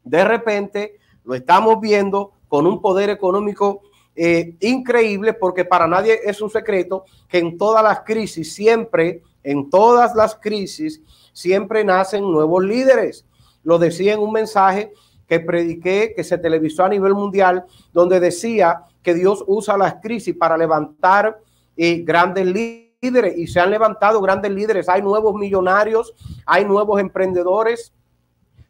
de 0.05 0.25
repente 0.25 0.97
lo 1.25 1.35
estamos 1.35 1.81
viendo 1.81 2.33
con 2.49 2.67
un 2.67 2.81
poder 2.81 3.11
económico 3.11 3.83
eh, 4.17 4.57
increíble, 4.61 5.33
porque 5.35 5.65
para 5.65 5.87
nadie 5.87 6.21
es 6.25 6.41
un 6.41 6.51
secreto 6.51 7.05
que 7.29 7.39
en 7.39 7.57
todas 7.57 7.83
las 7.83 8.01
crisis, 8.01 8.55
siempre, 8.55 9.23
en 9.43 9.71
todas 9.71 10.15
las 10.15 10.35
crisis, 10.35 11.01
siempre 11.33 11.85
nacen 11.85 12.23
nuevos 12.23 12.65
líderes. 12.65 13.25
Lo 13.63 13.79
decía 13.79 14.15
en 14.15 14.21
un 14.21 14.33
mensaje 14.33 14.93
que 15.27 15.41
prediqué, 15.41 16.13
que 16.15 16.25
se 16.25 16.39
televisó 16.39 16.85
a 16.85 16.89
nivel 16.89 17.15
mundial, 17.15 17.65
donde 17.93 18.19
decía 18.19 18.83
que 19.03 19.15
Dios 19.15 19.45
usa 19.47 19.77
las 19.77 19.95
crisis 20.03 20.35
para 20.37 20.57
levantar 20.57 21.39
eh, 21.77 22.03
grandes 22.03 22.47
líderes 22.47 23.39
y 23.39 23.47
se 23.47 23.61
han 23.61 23.71
levantado 23.71 24.21
grandes 24.21 24.51
líderes. 24.51 24.89
Hay 24.89 25.03
nuevos 25.03 25.35
millonarios, 25.35 26.15
hay 26.45 26.65
nuevos 26.65 27.01
emprendedores, 27.01 27.93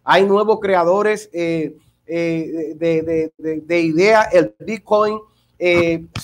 hay 0.05 0.25
nuevos 0.27 0.61
creadores 0.61 1.31
eh, 1.33 1.77
eh, 2.07 2.75
de, 2.77 3.33
de, 3.39 3.61
de, 3.63 3.81
idea. 3.81 4.25
El 4.25 4.55
Bitcoin 4.59 5.19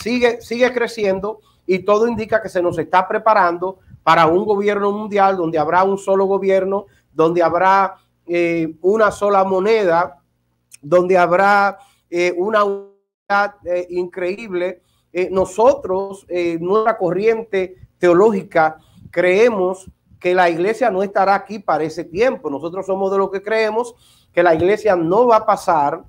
sigue, 0.01 0.41
sigue 0.41 0.73
creciendo 0.73 1.41
y 1.67 1.81
todo 1.81 2.07
indica 2.07 2.43
que 2.43 2.49
se 2.49 2.63
nos 2.63 2.79
está 2.79 3.09
preparando 3.09 3.79
para 4.03 4.27
un 4.27 4.45
gobierno 4.45 4.93
mundial 4.93 5.37
donde 5.37 5.59
habrá 5.59 5.83
un 5.83 5.99
solo 5.99 6.27
gobierno, 6.27 6.87
donde 7.13 7.43
habrá 7.43 7.97
una 8.81 9.11
sola 9.11 9.45
moneda 9.45 10.23
donde 10.83 11.19
habrá 11.19 11.79
eh, 12.09 12.33
una 12.37 12.65
unidad 12.65 13.55
eh, 13.65 13.87
increíble. 13.91 14.83
Eh, 15.13 15.29
nosotros, 15.31 16.27
nuestra 16.61 16.99
corriente 16.99 17.77
teológica, 17.99 18.79
creemos 19.11 19.91
que 20.21 20.35
la 20.35 20.51
iglesia 20.51 20.91
no 20.91 21.03
estará 21.03 21.35
aquí 21.35 21.59
para 21.59 21.85
ese 21.85 22.05
tiempo. 22.05 22.51
Nosotros 22.51 22.87
somos 22.87 23.11
de 23.11 23.19
lo 23.19 23.31
que 23.31 23.43
creemos 23.43 23.95
que 24.33 24.43
la 24.43 24.55
iglesia 24.55 24.95
no 24.95 25.27
va 25.27 25.37
a 25.37 25.47
pasar 25.47 26.05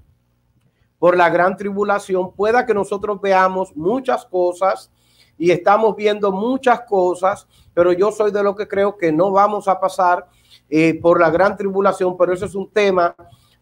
por 1.00 1.15
la 1.15 1.29
gran 1.29 1.55
tribulación. 1.55 2.33
Pueda 2.33 2.65
que 2.65 2.74
nosotros 2.74 3.21
veamos 3.21 3.75
muchas 3.75 4.25
cosas 4.25 4.91
y 5.38 5.51
estamos 5.51 5.95
viendo 5.95 6.31
muchas 6.31 6.81
cosas, 6.81 7.47
pero 7.74 7.93
yo 7.93 8.12
soy 8.12 8.31
de 8.31 8.43
lo 8.43 8.55
que 8.55 8.67
creo 8.67 8.97
que 8.97 9.12
no 9.12 9.31
vamos 9.31 9.67
a 9.67 9.79
pasar 9.79 10.27
por 11.01 11.19
la 11.19 11.29
gran 11.29 11.55
tribulación, 11.55 12.17
pero 12.17 12.33
eso 12.33 12.45
es 12.45 12.55
un 12.55 12.69
tema 12.69 13.15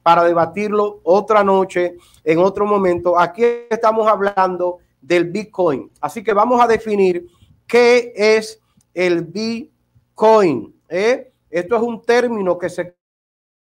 para 0.05 0.23
debatirlo 0.23 0.99
otra 1.03 1.43
noche, 1.43 1.97
en 2.23 2.37
otro 2.39 2.65
momento. 2.65 3.17
Aquí 3.17 3.43
estamos 3.69 4.07
hablando 4.07 4.77
del 5.01 5.31
Bitcoin. 5.31 5.91
Así 5.99 6.23
que 6.23 6.33
vamos 6.33 6.61
a 6.61 6.67
definir 6.67 7.27
qué 7.65 8.13
es 8.15 8.61
el 8.93 9.23
Bitcoin. 9.23 10.75
¿eh? 10.89 11.31
Esto 11.49 11.75
es 11.75 11.81
un 11.81 12.01
término 12.01 12.57
que 12.57 12.69
se 12.69 12.95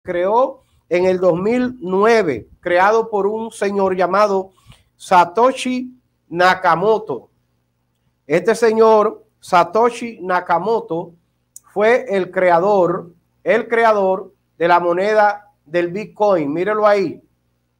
creó 0.01 0.63
en 0.89 1.05
el 1.05 1.19
2009, 1.19 2.49
creado 2.59 3.09
por 3.09 3.25
un 3.25 3.51
señor 3.51 3.95
llamado 3.95 4.51
Satoshi 4.97 5.97
Nakamoto. 6.29 7.29
Este 8.27 8.53
señor, 8.53 9.25
Satoshi 9.39 10.19
Nakamoto, 10.21 11.13
fue 11.73 12.05
el 12.09 12.31
creador, 12.31 13.11
el 13.43 13.67
creador 13.67 14.33
de 14.57 14.67
la 14.67 14.79
moneda 14.79 15.51
del 15.65 15.89
Bitcoin. 15.89 16.51
Mírelo 16.51 16.85
ahí. 16.87 17.21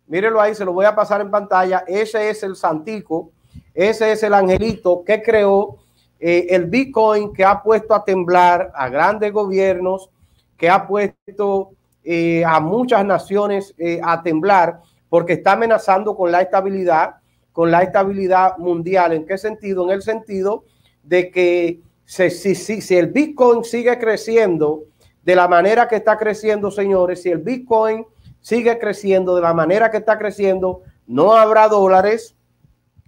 Mírelo 0.08 0.42
ahí, 0.42 0.54
se 0.54 0.66
lo 0.66 0.74
voy 0.74 0.86
a 0.86 0.96
pasar 0.96 1.22
en 1.22 1.32
pantalla. 1.32 1.84
Ese 1.88 2.30
es 2.30 2.44
el 2.44 2.56
santico, 2.56 3.32
ese 3.74 4.12
es 4.12 4.24
el 4.24 4.34
angelito 4.34 5.04
que 5.04 5.22
creó 5.22 5.78
eh, 6.20 6.48
el 6.50 6.66
Bitcoin, 6.66 7.34
que 7.34 7.44
ha 7.44 7.62
puesto 7.62 7.94
a 7.94 8.04
temblar 8.04 8.72
a 8.76 8.90
grandes 8.90 9.32
gobiernos, 9.32 10.10
que 10.58 10.70
ha 10.70 10.88
puesto 10.88 11.72
eh, 12.04 12.44
a 12.46 12.60
muchas 12.60 13.06
naciones 13.06 13.74
eh, 13.78 14.00
a 14.04 14.22
temblar, 14.22 14.82
porque 15.10 15.34
está 15.34 15.54
amenazando 15.54 16.16
con 16.16 16.32
la 16.32 16.42
estabilidad, 16.42 17.16
con 17.52 17.72
la 17.72 17.82
estabilidad 17.84 18.58
mundial. 18.58 19.14
¿En 19.14 19.26
qué 19.26 19.38
sentido? 19.38 19.86
En 19.86 19.92
el 19.92 20.02
sentido 20.02 20.64
de 21.02 21.32
que 21.32 21.80
si, 22.06 22.30
si, 22.30 22.82
si 22.82 22.96
el 22.96 23.08
Bitcoin 23.08 23.64
sigue 23.64 23.98
creciendo, 23.98 24.84
de 25.24 25.36
la 25.36 25.48
manera 25.48 25.88
que 25.88 25.96
está 25.96 26.18
creciendo, 26.18 26.70
señores, 26.70 27.22
si 27.22 27.30
el 27.30 27.40
Bitcoin 27.40 28.06
sigue 28.42 28.78
creciendo 28.78 29.36
de 29.36 29.42
la 29.42 29.54
manera 29.54 29.90
que 29.90 29.98
está 29.98 30.18
creciendo, 30.18 30.82
no 31.08 31.34
habrá 31.34 31.70
dólares, 31.70 32.36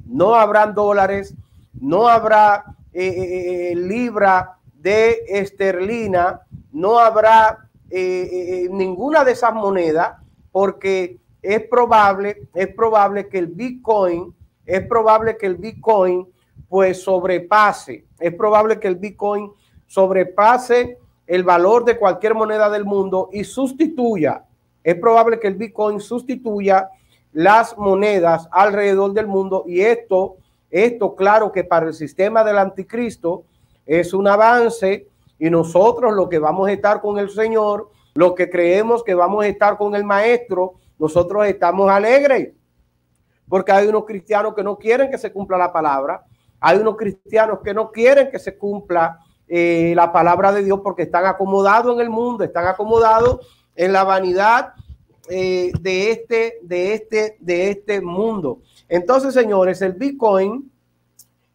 no 0.06 0.36
habrán 0.36 0.74
dólares, 0.74 1.34
no 1.80 2.08
habrá 2.08 2.64
eh, 2.94 3.08
eh, 3.08 3.72
eh, 3.72 3.76
libra 3.76 4.58
de 4.74 5.24
esterlina, 5.28 6.42
no 6.72 7.00
habrá 7.00 7.62
ninguna 7.92 9.24
de 9.24 9.32
esas 9.32 9.54
monedas, 9.54 10.18
porque 10.52 11.18
es 11.42 11.62
probable, 11.68 12.50
es 12.54 12.68
probable 12.74 13.30
que 13.30 13.38
el 13.38 13.48
Bitcoin, 13.48 14.36
es 14.66 14.86
probable 14.86 15.38
que 15.38 15.46
el 15.46 15.56
Bitcoin 15.56 16.28
pues 16.68 17.04
sobrepase, 17.04 18.06
es 18.20 18.34
probable 18.34 18.80
que 18.80 18.88
el 18.88 18.96
Bitcoin 18.96 19.52
sobrepase 19.86 20.98
el 21.28 21.44
valor 21.44 21.86
de 21.86 21.98
cualquier 21.98 22.36
moneda 22.36 22.70
del 22.70 22.86
mundo 22.86 23.30
y 23.32 23.44
sustituya, 23.44 24.44
es 24.84 24.96
probable 24.96 25.40
que 25.40 25.48
el 25.48 25.56
Bitcoin 25.56 26.00
sustituya 26.00 26.90
las 27.34 27.78
monedas 27.78 28.48
alrededor 28.52 29.14
del 29.14 29.28
mundo. 29.28 29.64
Y 29.68 29.82
esto, 29.82 30.38
esto 30.70 31.16
claro 31.16 31.52
que 31.52 31.64
para 31.64 31.88
el 31.88 31.94
sistema 31.94 32.44
del 32.44 32.60
anticristo 32.60 33.44
es 33.86 34.14
un 34.14 34.28
avance 34.28 35.08
y 35.40 35.50
nosotros 35.50 36.14
lo 36.14 36.30
que 36.30 36.40
vamos 36.40 36.70
a 36.70 36.72
estar 36.72 37.02
con 37.02 37.18
el 37.18 37.30
Señor, 37.30 37.90
lo 38.14 38.36
que 38.36 38.50
creemos 38.50 39.04
que 39.04 39.16
vamos 39.16 39.44
a 39.44 39.48
estar 39.48 39.76
con 39.78 39.96
el 39.96 40.04
Maestro, 40.04 40.76
nosotros 41.00 41.46
estamos 41.48 41.90
alegres. 41.90 42.54
Porque 43.50 43.72
hay 43.72 43.88
unos 43.88 44.06
cristianos 44.06 44.54
que 44.54 44.64
no 44.64 44.78
quieren 44.78 45.10
que 45.10 45.18
se 45.18 45.32
cumpla 45.32 45.58
la 45.58 45.74
palabra, 45.74 46.24
hay 46.60 46.78
unos 46.78 46.96
cristianos 46.96 47.60
que 47.64 47.74
no 47.74 47.92
quieren 47.92 48.30
que 48.32 48.40
se 48.40 48.58
cumpla 48.58 49.20
eh, 49.48 49.94
la 49.96 50.12
palabra 50.12 50.52
de 50.52 50.64
Dios 50.64 50.80
porque 50.84 51.04
están 51.04 51.26
acomodados 51.26 51.94
en 51.94 52.02
el 52.02 52.10
mundo, 52.10 52.44
están 52.44 52.66
acomodados 52.66 53.46
en 53.76 53.94
la 53.94 54.04
vanidad 54.04 54.74
eh, 55.30 55.72
de, 55.80 56.12
este, 56.12 56.60
de, 56.64 56.94
este, 56.94 57.38
de 57.40 57.70
este 57.70 58.02
mundo. 58.02 58.62
Entonces, 58.90 59.34
señores, 59.34 59.82
el 59.84 59.94
Bitcoin, 59.94 60.72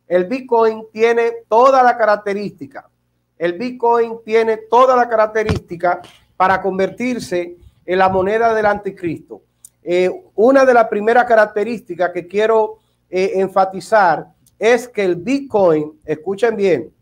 el 0.06 0.24
Bitcoin 0.26 0.84
tiene 0.92 1.32
toda 1.48 1.82
la 1.82 1.96
característica. 1.96 2.88
El 3.36 3.54
Bitcoin 3.54 4.18
tiene 4.24 4.58
toda 4.70 4.94
la 4.94 5.08
característica 5.08 6.00
para 6.36 6.62
convertirse 6.62 7.56
en 7.84 7.98
la 7.98 8.08
moneda 8.08 8.54
del 8.54 8.66
anticristo. 8.66 9.42
Eh, 9.82 10.10
una 10.36 10.64
de 10.64 10.74
las 10.74 10.86
primeras 10.86 11.24
características 11.24 12.10
que 12.12 12.26
quiero 12.28 12.78
enfatizar 13.12 14.28
es 14.56 14.86
que 14.86 15.02
el 15.02 15.16
Bitcoin, 15.16 15.98
escuchen 16.04 16.54
bien, 16.54 16.92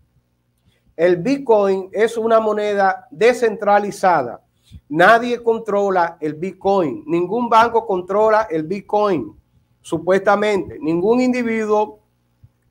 el 0.98 1.18
Bitcoin 1.18 1.90
es 1.92 2.16
una 2.16 2.40
moneda 2.40 3.06
descentralizada. 3.12 4.42
Nadie 4.88 5.40
controla 5.44 6.16
el 6.20 6.34
Bitcoin. 6.34 7.04
Ningún 7.06 7.48
banco 7.48 7.86
controla 7.86 8.48
el 8.50 8.64
Bitcoin, 8.64 9.32
supuestamente. 9.80 10.76
Ningún 10.80 11.20
individuo 11.20 12.00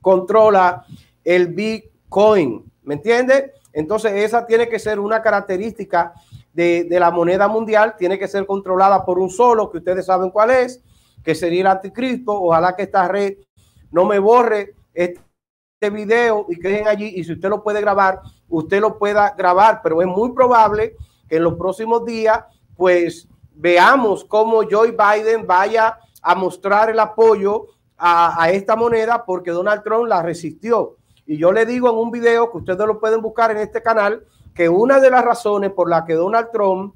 controla 0.01 0.86
el 1.24 1.48
Bitcoin. 1.48 2.69
¿Me 2.84 2.96
entiende? 2.96 3.53
Entonces 3.72 4.12
esa 4.12 4.46
tiene 4.46 4.67
que 4.67 4.77
ser 4.77 5.00
una 5.00 5.22
característica 5.22 6.13
de, 6.51 6.86
la 6.89 7.12
moneda 7.12 7.48
mundial. 7.48 7.96
Tiene 7.98 8.19
que 8.19 8.27
ser 8.27 8.46
controlada 8.46 9.05
por 9.05 9.19
un 9.19 9.29
solo, 9.29 9.69
que 9.69 9.77
ustedes 9.77 10.05
saben 10.05 10.31
cuál 10.31 10.51
es, 10.51 10.84
que 11.24 11.34
sería 11.34 11.62
el 11.62 11.67
anticristo. 11.67 12.34
Ojalá 12.34 12.75
que 12.75 12.84
esta 12.84 13.07
red 13.07 13.38
no 13.89 14.03
me 14.03 14.19
borre 14.19 14.75
este 14.93 15.26
este 15.79 15.91
video 15.91 16.48
y 16.50 16.57
queden 16.57 16.88
allí 16.88 17.13
y 17.15 17.24
si 17.24 17.34
usted 17.34 17.50
lo 17.50 17.62
puede 17.62 17.81
grabar, 17.81 18.19
usted 18.50 18.81
lo 18.81 18.98
pueda 18.98 19.36
grabar, 19.38 19.81
pero 19.84 20.01
es 20.01 20.07
muy 20.07 20.31
probable 20.31 20.96
que 21.29 21.36
en 21.36 21.43
los 21.43 21.53
próximos 21.53 22.03
días 22.03 22.46
pues 22.75 23.27
veamos 23.53 24.25
cómo 24.25 24.62
Joe 24.67 24.91
Biden 24.91 25.46
vaya 25.46 26.00
a 26.24 26.34
mostrar 26.34 26.89
el 26.89 27.00
apoyo 27.00 27.67
a, 27.96 28.50
esta 28.50 28.75
moneda 28.75 29.24
porque 29.24 29.51
Donald 29.51 29.84
Trump 29.84 30.07
la 30.07 30.24
resistió. 30.24 30.96
Y 31.27 31.38
yo 31.38 31.51
le 31.51 31.67
digo 31.67 31.91
en 31.91 31.98
un 31.98 32.10
video 32.10 32.50
que 32.50 32.57
ustedes 32.57 32.88
lo 32.88 33.00
pueden 33.00 33.22
buscar 33.22 33.51
en 33.51 33.57
este 33.57 33.84
canal 33.84 34.25
que 34.55 34.69
una 34.69 35.00
de 35.00 35.12
las 35.12 35.24
razones 35.24 35.72
por 35.74 35.91
la 35.91 36.05
que 36.05 36.15
Donald 36.15 36.50
Trump, 36.51 36.96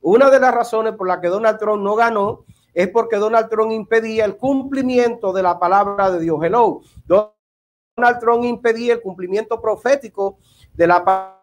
una 0.00 0.30
de 0.30 0.40
las 0.40 0.52
razones 0.52 0.94
por 0.94 1.06
la 1.06 1.20
que 1.20 1.28
Donald 1.28 1.60
Trump 1.60 1.80
no 1.80 1.94
ganó 1.94 2.44
es 2.72 2.88
porque 2.88 3.16
Donald 3.16 3.48
Trump 3.48 3.70
impedía 3.70 4.24
el 4.24 4.36
cumplimiento 4.36 5.32
de 5.32 5.44
la 5.44 5.60
palabra 5.60 6.10
de 6.10 6.18
Dios. 6.18 6.40
Hello. 6.42 6.80
Donald 7.96 8.18
Trump 8.18 8.44
impedía 8.44 8.94
el 8.94 9.00
cumplimiento 9.00 9.60
profético 9.60 10.38
de 10.72 10.86
la 10.86 11.04
palabra 11.04 11.40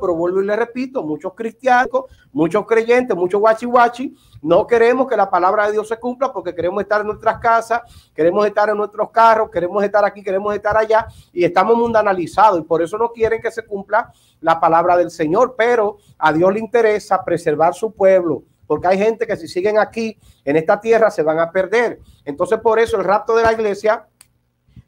pero 0.00 0.12
vuelvo 0.16 0.42
y 0.42 0.46
le 0.46 0.56
repito, 0.56 1.04
muchos 1.04 1.34
cristianos, 1.34 2.06
muchos 2.32 2.66
creyentes, 2.66 3.16
muchos 3.16 3.40
guachi 3.40 3.64
guachi, 3.64 4.16
no 4.42 4.66
queremos 4.66 5.06
que 5.06 5.16
la 5.16 5.30
palabra 5.30 5.66
de 5.66 5.72
Dios 5.72 5.86
se 5.86 5.98
cumpla 5.98 6.32
porque 6.32 6.52
queremos 6.52 6.82
estar 6.82 7.00
en 7.02 7.06
nuestras 7.06 7.38
casas, 7.38 7.80
queremos 8.12 8.44
estar 8.44 8.68
en 8.68 8.76
nuestros 8.76 9.10
carros, 9.10 9.50
queremos 9.52 9.84
estar 9.84 10.04
aquí, 10.04 10.20
queremos 10.24 10.52
estar 10.52 10.76
allá 10.76 11.06
y 11.32 11.44
estamos 11.44 11.76
mundanalizados 11.76 12.58
y 12.58 12.62
por 12.64 12.82
eso 12.82 12.98
no 12.98 13.12
quieren 13.12 13.40
que 13.40 13.52
se 13.52 13.64
cumpla 13.64 14.12
la 14.40 14.58
palabra 14.58 14.96
del 14.96 15.12
Señor, 15.12 15.54
pero 15.56 15.98
a 16.18 16.32
Dios 16.32 16.52
le 16.52 16.58
interesa 16.58 17.24
preservar 17.24 17.72
su 17.72 17.92
pueblo, 17.92 18.42
porque 18.66 18.88
hay 18.88 18.98
gente 18.98 19.28
que 19.28 19.36
si 19.36 19.46
siguen 19.46 19.78
aquí 19.78 20.18
en 20.44 20.56
esta 20.56 20.80
tierra 20.80 21.08
se 21.12 21.22
van 21.22 21.38
a 21.38 21.52
perder. 21.52 22.00
Entonces 22.24 22.58
por 22.58 22.80
eso 22.80 22.96
el 22.96 23.04
rapto 23.04 23.36
de 23.36 23.44
la 23.44 23.52
iglesia 23.52 24.08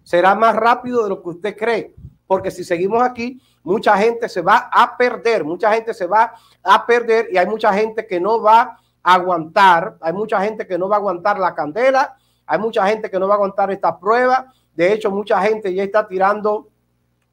será 0.07 0.37
más 0.37 0.55
rápido 0.55 1.03
de 1.03 1.09
lo 1.09 1.21
que 1.21 1.31
usted 1.31 1.57
cree, 1.57 1.93
porque 2.29 2.53
si 2.53 2.63
seguimos 2.63 3.03
aquí 3.03 3.43
mucha 3.65 3.97
gente 3.97 4.29
se 4.29 4.41
va 4.41 4.71
a 4.73 4.97
perder, 4.97 5.43
mucha 5.43 5.73
gente 5.73 5.93
se 5.93 6.07
va 6.07 6.33
a 6.63 6.87
perder 6.87 7.27
y 7.33 7.37
hay 7.37 7.47
mucha 7.47 7.73
gente 7.73 8.07
que 8.07 8.21
no 8.21 8.41
va 8.41 8.79
a 9.03 9.15
aguantar, 9.15 9.97
hay 10.01 10.13
mucha 10.13 10.41
gente 10.41 10.65
que 10.65 10.79
no 10.79 10.89
va 10.89 10.95
a 10.95 10.99
aguantar 11.01 11.41
la 11.41 11.57
candela, 11.57 12.17
hay 12.47 12.59
mucha 12.61 12.87
gente 12.87 13.11
que 13.11 13.19
no 13.19 13.27
va 13.27 13.35
a 13.35 13.39
aguantar 13.39 13.73
esta 13.73 13.99
prueba. 13.99 14.53
De 14.77 14.93
hecho, 14.93 15.11
mucha 15.11 15.43
gente 15.43 15.75
ya 15.75 15.83
está 15.83 16.07
tirando 16.07 16.69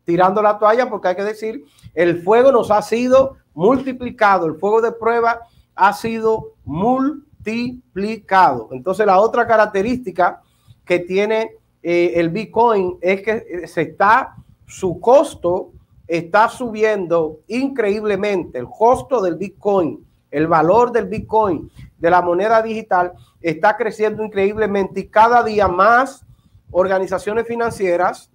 tirando 0.04 0.42
la 0.42 0.58
toalla 0.58 0.90
porque 0.90 1.10
hay 1.10 1.16
que 1.16 1.24
decir, 1.24 1.64
el 1.94 2.24
fuego 2.24 2.52
nos 2.52 2.72
ha 2.72 2.82
sido 2.82 3.38
multiplicado, 3.54 4.48
el 4.48 4.56
fuego 4.56 4.82
de 4.82 4.92
prueba 4.92 5.42
ha 5.76 5.94
sido 5.94 6.56
multiplicado. 6.66 8.70
Entonces, 8.72 9.06
la 9.06 9.20
otra 9.20 9.46
característica 9.46 10.42
que 10.84 11.00
tiene 11.00 11.60
eh, 11.84 12.14
el 12.16 12.30
Bitcoin 12.30 12.98
es 13.02 13.22
que 13.22 13.68
se 13.68 13.82
está, 13.82 14.38
su 14.66 15.02
costo 15.02 15.72
está 16.08 16.48
subiendo 16.48 17.42
increíblemente. 17.48 18.58
El 18.58 18.68
costo 18.68 19.22
del 19.22 19.36
Bitcoin, 19.36 20.06
el 20.32 20.48
valor 20.48 20.92
del 20.94 21.08
Bitcoin, 21.08 21.70
de 21.98 22.10
la 22.10 22.22
moneda 22.22 22.62
digital, 22.62 23.12
está 23.42 23.76
creciendo 23.76 24.24
increíblemente 24.24 25.02
y 25.02 25.08
cada 25.08 25.44
día 25.44 25.68
más 25.68 26.26
organizaciones 26.72 27.46
financieras, 27.46 28.32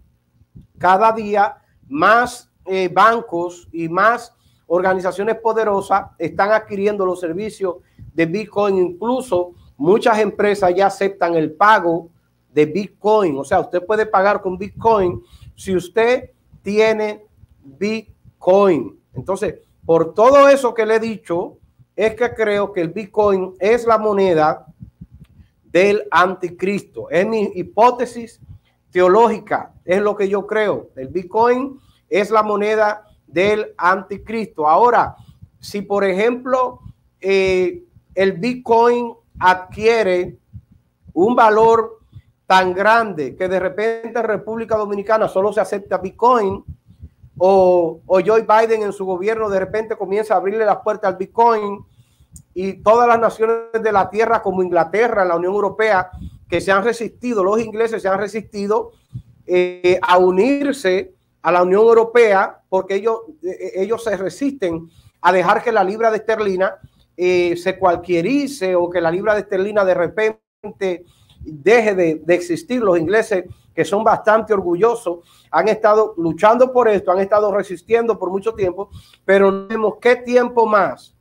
cada 0.76 1.12
día 1.12 1.56
más 1.88 2.50
eh, 2.66 2.90
bancos 2.92 3.66
y 3.72 3.88
más 3.88 4.34
organizaciones 4.66 5.36
poderosas 5.36 6.08
están 6.18 6.52
adquiriendo 6.52 7.06
los 7.06 7.18
servicios 7.18 7.76
de 8.12 8.26
Bitcoin. 8.26 8.76
Incluso 8.76 9.52
muchas 9.78 10.18
empresas 10.18 10.74
ya 10.74 10.86
aceptan 10.88 11.34
el 11.34 11.52
pago 11.52 12.10
de 12.58 12.66
Bitcoin. 12.66 13.38
O 13.38 13.44
sea, 13.44 13.60
usted 13.60 13.86
puede 13.86 14.04
pagar 14.04 14.42
con 14.42 14.58
Bitcoin 14.58 15.22
si 15.54 15.76
usted 15.76 16.30
tiene 16.60 17.24
Bitcoin. 17.62 18.98
Entonces, 19.14 19.60
por 19.86 20.12
todo 20.12 20.48
eso 20.48 20.74
que 20.74 20.84
le 20.84 20.96
he 20.96 20.98
dicho, 20.98 21.58
es 21.94 22.16
que 22.16 22.34
creo 22.34 22.72
que 22.72 22.80
el 22.80 22.88
Bitcoin 22.88 23.54
es 23.60 23.86
la 23.86 23.96
moneda 23.96 24.66
del 25.70 26.02
anticristo. 26.10 27.08
Es 27.10 27.24
mi 27.24 27.52
hipótesis 27.54 28.40
teológica, 28.90 29.72
es 29.84 30.02
lo 30.02 30.16
que 30.16 30.28
yo 30.28 30.44
creo. 30.44 30.90
El 30.96 31.06
Bitcoin 31.08 31.78
es 32.08 32.28
la 32.32 32.42
moneda 32.42 33.04
del 33.28 33.72
anticristo. 33.76 34.66
Ahora, 34.66 35.14
si 35.60 35.82
por 35.82 36.02
ejemplo 36.02 36.80
eh, 37.20 37.84
el 38.16 38.32
Bitcoin 38.32 39.14
adquiere 39.38 40.38
un 41.12 41.36
valor 41.36 41.97
tan 42.48 42.72
grande 42.72 43.36
que 43.36 43.46
de 43.46 43.60
repente 43.60 44.18
en 44.18 44.24
República 44.24 44.74
Dominicana 44.74 45.28
solo 45.28 45.52
se 45.52 45.60
acepta 45.60 45.98
Bitcoin, 45.98 46.64
o, 47.36 48.00
Joe 48.06 48.40
Biden 48.40 48.82
en 48.82 48.92
su 48.94 49.04
gobierno 49.04 49.50
de 49.50 49.60
repente 49.60 49.96
comienza 49.96 50.32
a 50.32 50.38
abrirle 50.38 50.64
las 50.64 50.78
puertas 50.78 51.12
al 51.12 51.18
Bitcoin 51.18 51.84
y 52.54 52.82
todas 52.82 53.06
las 53.06 53.20
naciones 53.20 53.70
de 53.80 53.92
la 53.92 54.08
tierra 54.08 54.40
como 54.40 54.62
Inglaterra, 54.62 55.26
la 55.26 55.36
Unión 55.36 55.52
Europea, 55.52 56.10
que 56.48 56.62
se 56.62 56.72
han 56.72 56.82
resistido, 56.82 57.44
los 57.44 57.60
ingleses 57.60 58.00
se 58.00 58.08
han 58.08 58.18
resistido 58.18 58.92
eh, 59.46 60.00
a 60.00 60.16
unirse 60.16 61.12
a 61.42 61.52
la 61.52 61.62
Unión 61.62 61.82
Europea 61.82 62.62
porque 62.70 62.94
ellos, 62.94 63.18
eh, 63.42 63.72
ellos 63.74 64.02
se 64.02 64.16
resisten 64.16 64.88
a 65.20 65.32
dejar 65.32 65.62
que 65.62 65.70
la 65.70 65.84
libra 65.84 66.10
de 66.10 66.16
esterlina 66.16 66.76
eh, 67.14 67.58
se 67.58 67.78
cualquierice 67.78 68.74
o 68.74 68.88
que 68.88 69.02
la 69.02 69.10
libra 69.10 69.34
de 69.34 69.40
esterlina 69.40 69.84
de 69.84 69.94
repente 69.94 71.04
deje 71.40 71.94
de, 71.94 72.14
de 72.24 72.34
existir. 72.34 72.82
Los 72.82 72.98
ingleses 72.98 73.44
que 73.78 73.84
son 73.84 74.02
bastante 74.02 74.52
orgullosos, 74.52 75.20
han 75.52 75.68
estado 75.68 76.12
luchando 76.16 76.72
por 76.72 76.88
esto, 76.88 77.12
han 77.12 77.20
estado 77.20 77.52
resistiendo 77.52 78.18
por 78.18 78.28
mucho 78.28 78.52
tiempo, 78.52 78.90
pero 79.24 79.52
no 79.52 79.68
sabemos 79.68 79.94
qué 80.00 80.16
tiempo 80.16 80.66
más, 80.66 81.14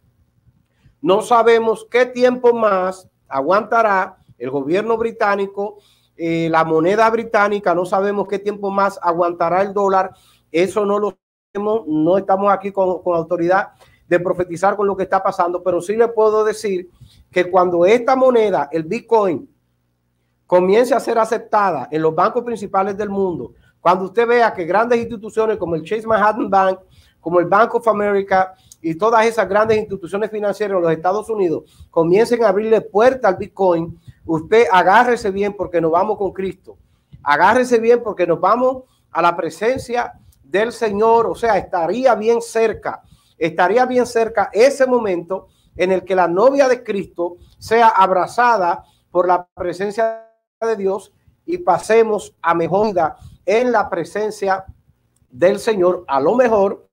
no 0.99 1.21
sabemos 1.21 1.87
qué 1.91 2.07
tiempo 2.07 2.53
más 2.53 3.07
aguantará 3.27 4.17
el 4.39 4.49
gobierno 4.49 4.97
británico, 4.97 5.77
eh, 6.15 6.49
la 6.49 6.63
moneda 6.63 7.07
británica, 7.11 7.75
no 7.75 7.85
sabemos 7.85 8.27
qué 8.27 8.39
tiempo 8.39 8.71
más 8.71 8.99
aguantará 9.03 9.61
el 9.61 9.71
dólar, 9.71 10.13
eso 10.51 10.83
no 10.83 10.97
lo 10.97 11.15
sabemos, 11.53 11.83
no 11.85 12.17
estamos 12.17 12.51
aquí 12.51 12.71
con, 12.71 13.03
con 13.03 13.15
autoridad 13.15 13.67
de 14.07 14.19
profetizar 14.19 14.75
con 14.75 14.87
lo 14.87 14.97
que 14.97 15.03
está 15.03 15.21
pasando, 15.21 15.61
pero 15.61 15.79
sí 15.79 15.95
le 15.95 16.07
puedo 16.07 16.43
decir 16.43 16.89
que 17.29 17.51
cuando 17.51 17.85
esta 17.85 18.15
moneda, 18.15 18.67
el 18.71 18.81
Bitcoin, 18.81 19.47
comience 20.47 20.95
a 20.95 20.99
ser 20.99 21.19
aceptada 21.19 21.89
en 21.91 22.01
los 22.01 22.15
bancos 22.15 22.43
principales 22.43 22.97
del 22.97 23.09
mundo, 23.09 23.53
cuando 23.81 24.05
usted 24.05 24.25
vea 24.25 24.53
que 24.53 24.65
grandes 24.65 24.99
instituciones 24.99 25.57
como 25.57 25.75
el 25.75 25.83
Chase 25.83 26.07
Manhattan 26.07 26.49
Bank, 26.49 26.79
como 27.19 27.39
el 27.39 27.45
Bank 27.45 27.75
of 27.75 27.87
America 27.87 28.53
y 28.81 28.95
todas 28.95 29.25
esas 29.25 29.47
grandes 29.47 29.77
instituciones 29.77 30.31
financieras 30.31 30.77
en 30.77 30.83
los 30.83 30.91
Estados 30.91 31.29
Unidos 31.29 31.87
comiencen 31.91 32.43
a 32.43 32.49
abrirle 32.49 32.81
puerta 32.81 33.27
al 33.27 33.35
Bitcoin, 33.35 33.99
usted 34.25 34.65
agárrese 34.71 35.29
bien 35.31 35.53
porque 35.53 35.81
nos 35.81 35.91
vamos 35.91 36.17
con 36.17 36.31
Cristo. 36.31 36.77
Agárrese 37.21 37.79
bien 37.79 38.01
porque 38.01 38.25
nos 38.25 38.39
vamos 38.39 38.83
a 39.11 39.21
la 39.21 39.35
presencia 39.35 40.13
del 40.43 40.71
Señor, 40.71 41.27
o 41.27 41.35
sea, 41.35 41.57
estaría 41.57 42.15
bien 42.15 42.41
cerca, 42.41 43.01
estaría 43.37 43.85
bien 43.85 44.05
cerca 44.05 44.49
ese 44.53 44.87
momento 44.87 45.47
en 45.75 45.91
el 45.91 46.05
que 46.05 46.15
la 46.15 46.27
novia 46.27 46.67
de 46.69 46.83
Cristo 46.83 47.37
sea 47.57 47.89
abrazada 47.89 48.85
por 49.11 49.27
la 49.27 49.45
presencia 49.45 50.26
de 50.65 50.75
Dios 50.75 51.13
y 51.45 51.59
pasemos 51.59 52.35
a 52.41 52.55
mejor 52.55 52.87
vida 52.87 53.15
en 53.45 53.71
la 53.71 53.89
presencia 53.89 54.65
del 55.29 55.59
Señor. 55.59 56.03
A 56.07 56.19
lo 56.19 56.35
mejor 56.35 56.89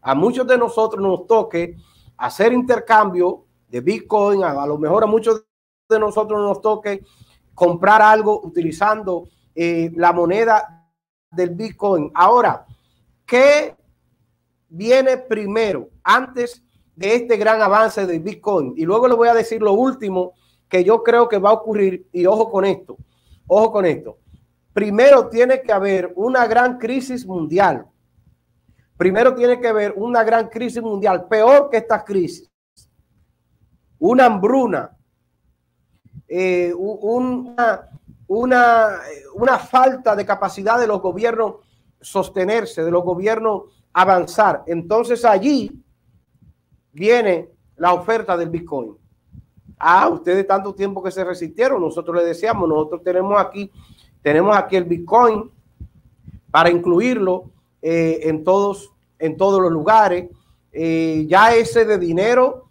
a 0.00 0.14
muchos 0.14 0.46
de 0.46 0.56
nosotros 0.56 1.02
nos 1.02 1.26
toque 1.26 1.76
hacer 2.16 2.52
intercambio 2.52 3.44
de 3.68 3.80
Bitcoin, 3.80 4.44
a, 4.44 4.66
lo 4.66 4.78
mejor 4.78 5.04
a 5.04 5.06
muchos 5.06 5.44
de 5.88 5.98
nosotros 5.98 6.40
nos 6.40 6.60
toque 6.62 7.04
comprar 7.54 8.00
algo 8.00 8.40
utilizando 8.42 9.28
eh, 9.54 9.90
la 9.94 10.12
moneda 10.12 10.88
del 11.30 11.50
Bitcoin. 11.50 12.10
Ahora, 12.14 12.66
¿qué 13.26 13.76
viene 14.68 15.18
primero 15.18 15.90
antes 16.02 16.62
de 16.96 17.14
este 17.14 17.36
gran 17.36 17.60
avance 17.60 18.06
del 18.06 18.20
Bitcoin? 18.20 18.72
Y 18.76 18.84
luego 18.84 19.06
le 19.06 19.14
voy 19.14 19.28
a 19.28 19.34
decir 19.34 19.60
lo 19.60 19.74
último 19.74 20.32
que 20.72 20.82
yo 20.82 21.02
creo 21.02 21.28
que 21.28 21.36
va 21.36 21.50
a 21.50 21.52
ocurrir, 21.52 22.08
y 22.12 22.24
ojo 22.24 22.50
con 22.50 22.64
esto, 22.64 22.96
ojo 23.46 23.70
con 23.72 23.84
esto. 23.84 24.16
Primero 24.72 25.28
tiene 25.28 25.60
que 25.60 25.70
haber 25.70 26.14
una 26.16 26.46
gran 26.46 26.78
crisis 26.78 27.26
mundial. 27.26 27.84
Primero 28.96 29.34
tiene 29.34 29.60
que 29.60 29.68
haber 29.68 29.92
una 29.94 30.24
gran 30.24 30.48
crisis 30.48 30.80
mundial, 30.80 31.28
peor 31.28 31.68
que 31.68 31.76
esta 31.76 32.02
crisis. 32.02 32.50
Una 33.98 34.24
hambruna, 34.24 34.96
eh, 36.26 36.72
una, 36.74 37.90
una, 38.26 38.98
una 39.34 39.58
falta 39.58 40.16
de 40.16 40.24
capacidad 40.24 40.80
de 40.80 40.86
los 40.86 41.02
gobiernos 41.02 41.56
sostenerse, 42.00 42.82
de 42.82 42.90
los 42.90 43.04
gobiernos 43.04 43.64
avanzar. 43.92 44.62
Entonces 44.66 45.22
allí 45.26 45.84
viene 46.92 47.50
la 47.76 47.92
oferta 47.92 48.38
del 48.38 48.48
Bitcoin. 48.48 49.01
Ah, 49.84 50.08
ustedes 50.08 50.46
tanto 50.46 50.72
tiempo 50.76 51.02
que 51.02 51.10
se 51.10 51.24
resistieron, 51.24 51.82
nosotros 51.82 52.14
le 52.16 52.24
decíamos, 52.24 52.68
nosotros 52.68 53.02
tenemos 53.02 53.36
aquí, 53.40 53.68
tenemos 54.22 54.56
aquí 54.56 54.76
el 54.76 54.84
Bitcoin 54.84 55.50
para 56.52 56.70
incluirlo 56.70 57.50
eh, 57.82 58.20
en 58.22 58.44
todos, 58.44 58.92
en 59.18 59.36
todos 59.36 59.60
los 59.60 59.72
lugares. 59.72 60.30
Eh, 60.70 61.26
ya 61.28 61.52
ese 61.52 61.84
de 61.84 61.98
dinero, 61.98 62.68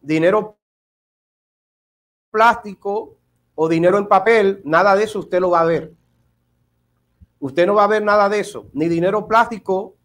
dinero 0.00 0.56
plástico 2.30 3.16
o 3.56 3.68
dinero 3.68 3.98
en 3.98 4.06
papel, 4.06 4.62
nada 4.64 4.94
de 4.94 5.02
eso 5.02 5.18
usted 5.18 5.40
lo 5.40 5.50
va 5.50 5.62
a 5.62 5.64
ver. 5.64 5.92
Usted 7.40 7.66
no 7.66 7.74
va 7.74 7.82
a 7.82 7.88
ver 7.88 8.04
nada 8.04 8.28
de 8.28 8.38
eso, 8.38 8.68
ni 8.72 8.88
dinero 8.88 9.26
plástico, 9.26 9.96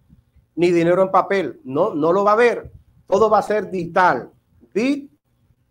ni 0.56 0.72
dinero 0.72 1.04
en 1.04 1.12
papel. 1.12 1.62
No, 1.64 1.94
no 1.94 2.12
lo 2.12 2.24
va 2.24 2.32
a 2.32 2.36
ver. 2.36 2.72
Todo 3.06 3.30
va 3.30 3.38
a 3.38 3.44
ser 3.44 3.70
digital. 3.70 4.32
Bit 4.74 5.17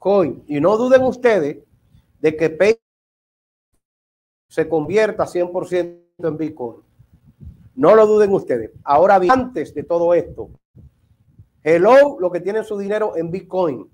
Bitcoin. 0.06 0.44
Y 0.46 0.60
no 0.60 0.76
duden 0.76 1.02
ustedes 1.02 1.58
de 2.20 2.36
que 2.36 2.50
PayPal 2.50 2.80
se 4.48 4.68
convierta 4.68 5.24
100% 5.24 6.00
en 6.18 6.36
Bitcoin. 6.36 6.76
No 7.74 7.94
lo 7.94 8.06
duden 8.06 8.32
ustedes. 8.32 8.70
Ahora 8.84 9.18
bien, 9.18 9.32
antes 9.32 9.74
de 9.74 9.82
todo 9.82 10.14
esto, 10.14 10.50
hello, 11.64 12.18
lo 12.20 12.30
que 12.30 12.40
tienen 12.40 12.64
su 12.64 12.78
dinero 12.78 13.16
en 13.16 13.30
Bitcoin. 13.30 13.90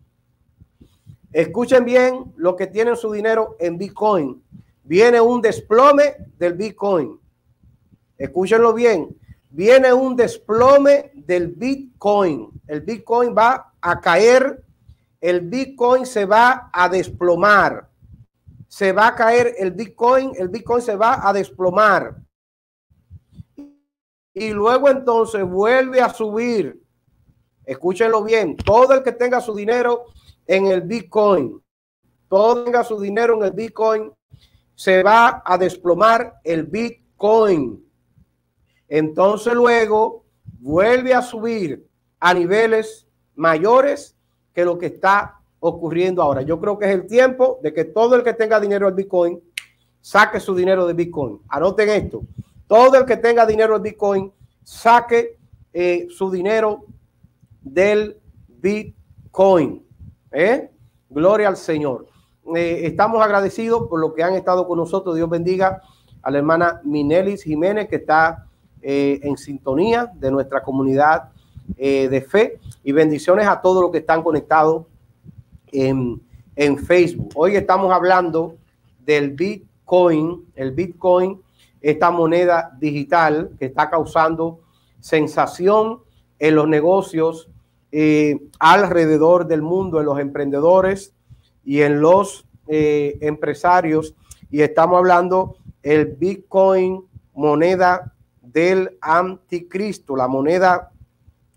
Escuchen 1.32 1.84
bien 1.86 2.34
lo 2.36 2.56
que 2.56 2.66
tienen 2.66 2.96
su 2.96 3.10
dinero 3.10 3.56
en 3.58 3.78
Bitcoin. 3.78 4.42
Viene 4.84 5.20
un 5.20 5.40
desplome 5.40 6.16
del 6.38 6.52
Bitcoin. 6.52 7.18
Escúchenlo 8.18 8.74
bien. 8.74 9.16
Viene 9.48 9.92
un 9.94 10.14
desplome 10.14 11.10
del 11.14 11.48
Bitcoin. 11.48 12.50
El 12.66 12.82
Bitcoin 12.82 13.34
va 13.36 13.72
a 13.80 14.00
caer. 14.00 14.62
El 15.22 15.42
Bitcoin 15.42 16.04
se 16.04 16.26
va 16.26 16.68
a 16.72 16.88
desplomar. 16.88 17.88
Se 18.66 18.92
va 18.92 19.06
a 19.06 19.14
caer 19.14 19.54
el 19.56 19.70
Bitcoin. 19.70 20.32
El 20.36 20.48
Bitcoin 20.48 20.82
se 20.82 20.96
va 20.96 21.26
a 21.26 21.32
desplomar. 21.32 22.16
Y 24.34 24.50
luego 24.50 24.88
entonces 24.88 25.44
vuelve 25.44 26.00
a 26.00 26.12
subir. 26.12 26.82
Escúchenlo 27.64 28.24
bien. 28.24 28.56
Todo 28.56 28.94
el 28.94 29.04
que 29.04 29.12
tenga 29.12 29.40
su 29.40 29.54
dinero 29.54 30.06
en 30.44 30.66
el 30.66 30.80
Bitcoin, 30.80 31.62
todo 32.28 32.64
tenga 32.64 32.82
su 32.82 32.98
dinero 33.00 33.34
en 33.34 33.44
el 33.44 33.52
Bitcoin, 33.52 34.12
se 34.74 35.04
va 35.04 35.40
a 35.46 35.56
desplomar 35.56 36.40
el 36.42 36.64
Bitcoin. 36.64 37.88
Entonces 38.88 39.54
luego 39.54 40.24
vuelve 40.58 41.14
a 41.14 41.22
subir 41.22 41.86
a 42.18 42.34
niveles 42.34 43.06
mayores 43.36 44.16
que 44.54 44.64
lo 44.64 44.78
que 44.78 44.86
está 44.86 45.40
ocurriendo 45.60 46.22
ahora. 46.22 46.42
Yo 46.42 46.60
creo 46.60 46.78
que 46.78 46.86
es 46.86 46.94
el 46.94 47.06
tiempo 47.06 47.58
de 47.62 47.72
que 47.72 47.84
todo 47.84 48.16
el 48.16 48.22
que 48.22 48.34
tenga 48.34 48.58
dinero 48.60 48.88
en 48.88 48.96
Bitcoin 48.96 49.40
saque 50.00 50.40
su 50.40 50.54
dinero 50.54 50.86
de 50.86 50.94
Bitcoin. 50.94 51.40
Anoten 51.48 51.88
esto. 51.88 52.22
Todo 52.66 52.96
el 52.96 53.06
que 53.06 53.16
tenga 53.16 53.46
dinero 53.46 53.76
en 53.76 53.82
Bitcoin 53.82 54.32
saque 54.64 55.38
eh, 55.72 56.08
su 56.10 56.30
dinero 56.30 56.84
del 57.60 58.18
Bitcoin. 58.48 59.84
¿Eh? 60.32 60.70
Gloria 61.08 61.48
al 61.48 61.56
Señor. 61.56 62.06
Eh, 62.56 62.80
estamos 62.84 63.22
agradecidos 63.22 63.88
por 63.88 64.00
lo 64.00 64.14
que 64.14 64.24
han 64.24 64.34
estado 64.34 64.66
con 64.66 64.78
nosotros. 64.78 65.14
Dios 65.14 65.30
bendiga 65.30 65.80
a 66.22 66.30
la 66.30 66.38
hermana 66.38 66.80
Minelis 66.84 67.44
Jiménez, 67.44 67.88
que 67.88 67.96
está 67.96 68.46
eh, 68.80 69.20
en 69.22 69.36
sintonía 69.36 70.10
de 70.14 70.30
nuestra 70.30 70.62
comunidad 70.62 71.30
de 71.76 72.26
fe. 72.28 72.58
Y 72.84 72.92
bendiciones 72.92 73.46
a 73.46 73.60
todos 73.60 73.82
los 73.82 73.90
que 73.90 73.98
están 73.98 74.22
conectados 74.22 74.86
en, 75.72 76.20
en 76.56 76.78
Facebook. 76.78 77.30
Hoy 77.34 77.56
estamos 77.56 77.92
hablando 77.92 78.56
del 79.04 79.30
Bitcoin, 79.30 80.46
el 80.54 80.72
Bitcoin, 80.72 81.40
esta 81.80 82.10
moneda 82.10 82.76
digital 82.78 83.50
que 83.58 83.66
está 83.66 83.90
causando 83.90 84.60
sensación 85.00 86.00
en 86.38 86.54
los 86.54 86.68
negocios 86.68 87.48
eh, 87.90 88.40
alrededor 88.58 89.46
del 89.46 89.62
mundo, 89.62 89.98
en 90.00 90.06
los 90.06 90.18
emprendedores 90.18 91.12
y 91.64 91.82
en 91.82 92.00
los 92.00 92.46
eh, 92.68 93.18
empresarios. 93.20 94.14
Y 94.50 94.62
estamos 94.62 94.98
hablando 94.98 95.56
el 95.82 96.06
Bitcoin, 96.06 97.04
moneda 97.34 98.14
del 98.40 98.96
anticristo, 99.00 100.14
la 100.14 100.28
moneda 100.28 100.91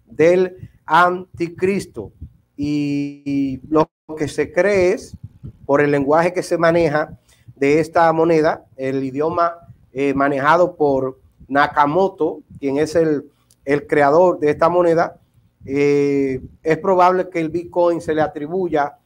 del 0.06 0.70
anticristo. 0.86 2.12
Y, 2.58 3.60
lo 3.68 3.90
que 4.18 4.28
se 4.28 4.52
cree 4.52 4.94
es, 4.94 5.18
por 5.66 5.82
el 5.82 5.92
lenguaje 5.92 6.34
que 6.34 6.44
se 6.44 6.58
maneja 6.58 7.18
de 7.56 7.80
esta 7.80 8.12
moneda, 8.14 8.66
el 8.78 9.04
idioma 9.04 9.56
eh, 9.94 10.14
manejado 10.14 10.76
por 10.76 11.20
Nakamoto, 11.48 12.42
quien 12.60 12.78
es 12.78 12.96
el, 12.96 13.30
el 13.66 13.88
creador 13.88 14.40
de 14.40 14.52
esta 14.52 14.70
moneda, 14.70 15.20
eh, 15.66 16.42
es 16.62 16.78
probable 16.78 17.30
que 17.30 17.40
el 17.40 17.50
Bitcoin 17.50 18.00
se 18.00 18.14
le 18.14 18.22
atribuya 18.22 18.98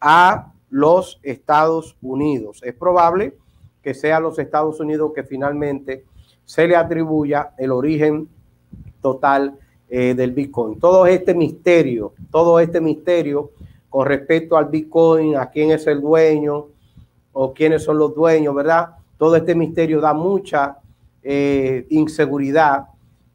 a 0.00 0.52
los 0.68 1.18
Estados 1.22 1.96
Unidos. 2.02 2.60
Es 2.62 2.74
probable 2.74 3.34
que 3.82 3.94
sea 3.94 4.20
los 4.20 4.38
Estados 4.38 4.78
Unidos 4.80 5.12
que 5.14 5.24
finalmente 5.24 6.04
se 6.44 6.66
le 6.66 6.76
atribuya 6.76 7.52
el 7.56 7.72
origen 7.72 8.28
total 9.00 9.58
eh, 9.94 10.14
del 10.14 10.32
Bitcoin. 10.32 10.80
Todo 10.80 11.04
este 11.04 11.34
misterio, 11.34 12.14
todo 12.30 12.58
este 12.58 12.80
misterio 12.80 13.50
con 13.90 14.06
respecto 14.06 14.56
al 14.56 14.70
Bitcoin, 14.70 15.36
a 15.36 15.50
quién 15.50 15.70
es 15.70 15.86
el 15.86 16.00
dueño 16.00 16.68
o 17.34 17.52
quiénes 17.52 17.84
son 17.84 17.98
los 17.98 18.14
dueños, 18.14 18.54
¿verdad? 18.54 18.96
Todo 19.18 19.36
este 19.36 19.54
misterio 19.54 20.00
da 20.00 20.14
mucha 20.14 20.78
eh, 21.22 21.86
inseguridad 21.90 22.86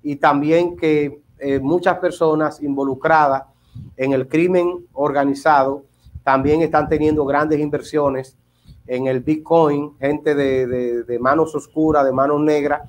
y 0.01 0.15
también 0.15 0.75
que 0.75 1.21
eh, 1.37 1.59
muchas 1.59 1.99
personas 1.99 2.59
involucradas 2.63 3.43
en 3.95 4.13
el 4.13 4.27
crimen 4.27 4.83
organizado 4.93 5.83
también 6.23 6.63
están 6.63 6.89
teniendo 6.89 7.23
grandes 7.23 7.59
inversiones 7.59 8.35
en 8.87 9.05
el 9.05 9.19
Bitcoin, 9.19 9.95
gente 9.99 10.33
de, 10.33 11.19
manos 11.19 11.53
oscuras, 11.53 12.03
de 12.03 12.11
manos 12.11 12.41
negras, 12.41 12.81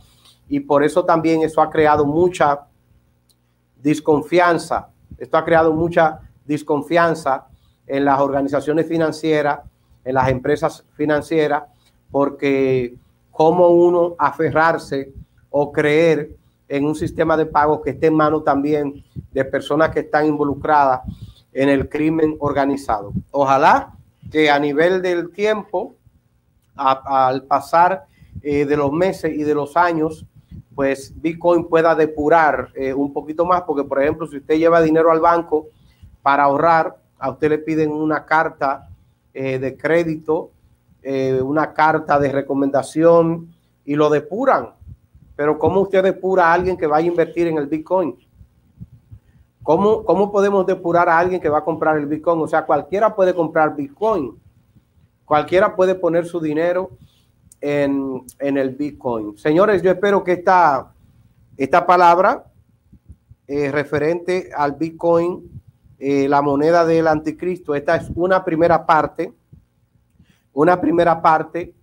y 0.49 0.61
por 0.61 0.83
eso 0.83 1.05
también 1.05 1.43
eso 1.43 1.61
ha 1.61 1.69
creado 1.69 2.07
mucha 2.07 2.68
desconfianza. 3.83 4.89
Esto 5.17 5.37
ha 5.37 5.45
creado 5.45 5.73
mucha 5.73 6.21
desconfianza 6.45 7.47
en 7.87 8.05
las 8.05 8.21
organizaciones 8.21 8.87
financieras, 8.87 9.61
en 10.05 10.15
las 10.15 10.29
empresas 10.29 10.85
financieras, 10.95 11.65
porque 12.11 12.95
cómo 13.31 13.69
uno 13.69 14.15
aferrarse 14.19 15.13
o 15.51 15.73
creer 15.73 16.37
en 16.69 16.85
un 16.85 16.95
sistema 16.95 17.37
de 17.37 17.47
pago 17.47 17.81
que 17.81 17.91
esté 17.91 18.09
en 18.09 18.15
manos 18.15 18.45
también 18.45 19.05
de 19.33 19.45
personas 19.45 19.91
que 19.91 20.01
están 20.01 20.27
involucradas 20.27 21.01
en 21.53 21.69
el 21.69 21.89
crimen 21.89 22.37
organizado. 22.41 23.13
Ojalá 23.31 23.95
que 24.31 24.51
a 24.51 24.59
nivel 24.59 25.01
del 25.01 25.31
tiempo, 25.31 25.95
al 26.77 27.45
pasar 27.45 28.07
eh, 28.43 28.65
de 28.67 28.77
los 28.77 28.93
meses 28.93 29.33
y 29.35 29.43
de 29.43 29.55
los 29.55 29.77
años, 29.77 30.27
pues 30.79 31.13
Bitcoin 31.21 31.65
pueda 31.65 31.97
depurar 31.97 32.71
eh, 32.77 32.95
un 32.95 33.13
poquito 33.13 33.45
más, 33.45 33.63
porque 33.63 33.83
por 33.83 34.01
ejemplo, 34.01 34.29
si 34.29 34.37
usted 34.37 34.59
lleva 34.59 34.81
dinero 34.81 35.11
al 35.11 35.19
banco 35.19 35.67
para 36.23 36.45
ahorrar, 36.45 36.95
a 37.19 37.31
usted 37.31 37.49
le 37.49 37.59
piden 37.59 37.91
una 37.91 38.25
carta 38.25 38.89
eh, 39.35 39.59
de 39.59 39.77
crédito, 39.77 40.53
una 41.43 41.73
carta 41.73 42.19
de 42.19 42.31
recomendación 42.31 43.55
y 43.85 43.95
lo 43.95 44.11
depuran 44.11 44.75
pero 45.39 45.57
¿cómo 45.57 45.83
usted 45.83 46.03
depura 46.03 46.47
a 46.49 46.53
alguien 46.53 46.77
que 46.77 46.89
vaya 46.89 47.07
a 47.07 47.11
invertir 47.13 47.47
en 47.47 47.59
el 47.59 47.69
Bitcoin? 47.69 48.17
¿Cómo, 49.63 50.05
¿Cómo 50.05 50.33
podemos 50.33 50.67
depurar 50.67 51.09
a 51.09 51.17
alguien 51.17 51.41
que 51.41 51.49
va 51.49 51.59
a 51.59 51.65
comprar 51.65 51.97
el 51.97 52.07
Bitcoin? 52.07 52.41
O 52.41 52.49
sea, 52.49 52.67
cualquiera 52.67 53.15
puede 53.15 53.33
comprar 53.33 53.77
Bitcoin. 53.77 54.37
Cualquiera 55.25 55.77
puede 55.77 55.95
poner 55.95 56.27
su 56.27 56.41
dinero 56.41 56.91
en, 57.61 58.25
el 58.39 58.71
Bitcoin. 58.71 59.37
Señores, 59.37 59.83
yo 59.83 59.91
espero 59.91 60.23
que 60.23 60.33
esta, 60.33 60.93
esta 61.57 61.87
palabra 61.87 62.45
eh, 63.47 63.71
referente 63.73 64.51
al 64.57 64.73
Bitcoin, 64.73 65.61
eh, 65.99 66.29
la 66.29 66.43
moneda 66.43 66.85
del 66.85 67.09
anticristo, 67.09 67.75
esta 67.75 67.97
es 67.97 68.11
una 68.15 68.45
primera 68.45 68.87
parte, 68.87 69.33
una 70.53 70.81
primera 70.81 71.21
parte 71.21 71.75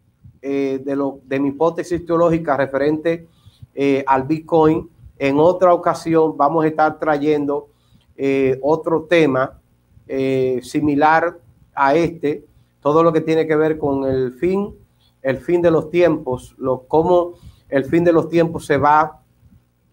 eh, 0.41 0.81
de, 0.83 0.95
lo, 0.95 1.19
de 1.25 1.39
mi 1.39 1.49
hipótesis 1.49 2.05
teológica 2.05 2.55
referente 2.55 3.27
al 4.07 4.23
Bitcoin. 4.23 4.89
En 5.17 5.37
otra 5.37 5.73
ocasión 5.73 6.37
vamos 6.37 6.63
a 6.63 6.67
estar 6.69 6.97
trayendo 6.97 7.67
otro 8.61 9.03
tema 9.03 9.59
similar 10.61 11.37
a 11.73 11.95
este, 11.95 12.45
todo 12.79 13.03
lo 13.03 13.11
que 13.11 13.19
tiene 13.19 13.45
que 13.45 13.55
ver 13.57 13.77
con 13.77 14.05
el 14.05 14.31
fin, 14.31 14.73
el 15.25 15.37
fin 15.39 15.61
de 15.61 15.71
los 15.71 15.89
tiempos, 15.89 16.55
lo, 16.57 16.83
cómo 16.87 17.33
el 17.69 17.85
fin 17.85 18.03
de 18.03 18.13
los 18.13 18.29
tiempos 18.29 18.65
se 18.65 18.77
va 18.77 19.21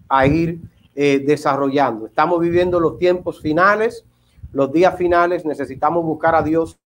a 0.09 0.27
ir 0.27 0.61
desarrollando. 0.95 2.07
Estamos 2.07 2.39
viviendo 2.39 2.79
los 2.79 2.99
tiempos 2.99 3.41
finales, 3.41 4.05
los 4.53 4.71
días 4.71 4.95
finales, 4.99 5.47
necesitamos 5.47 6.05
buscar 6.05 6.35
a 6.35 6.43
Dios 6.43 6.79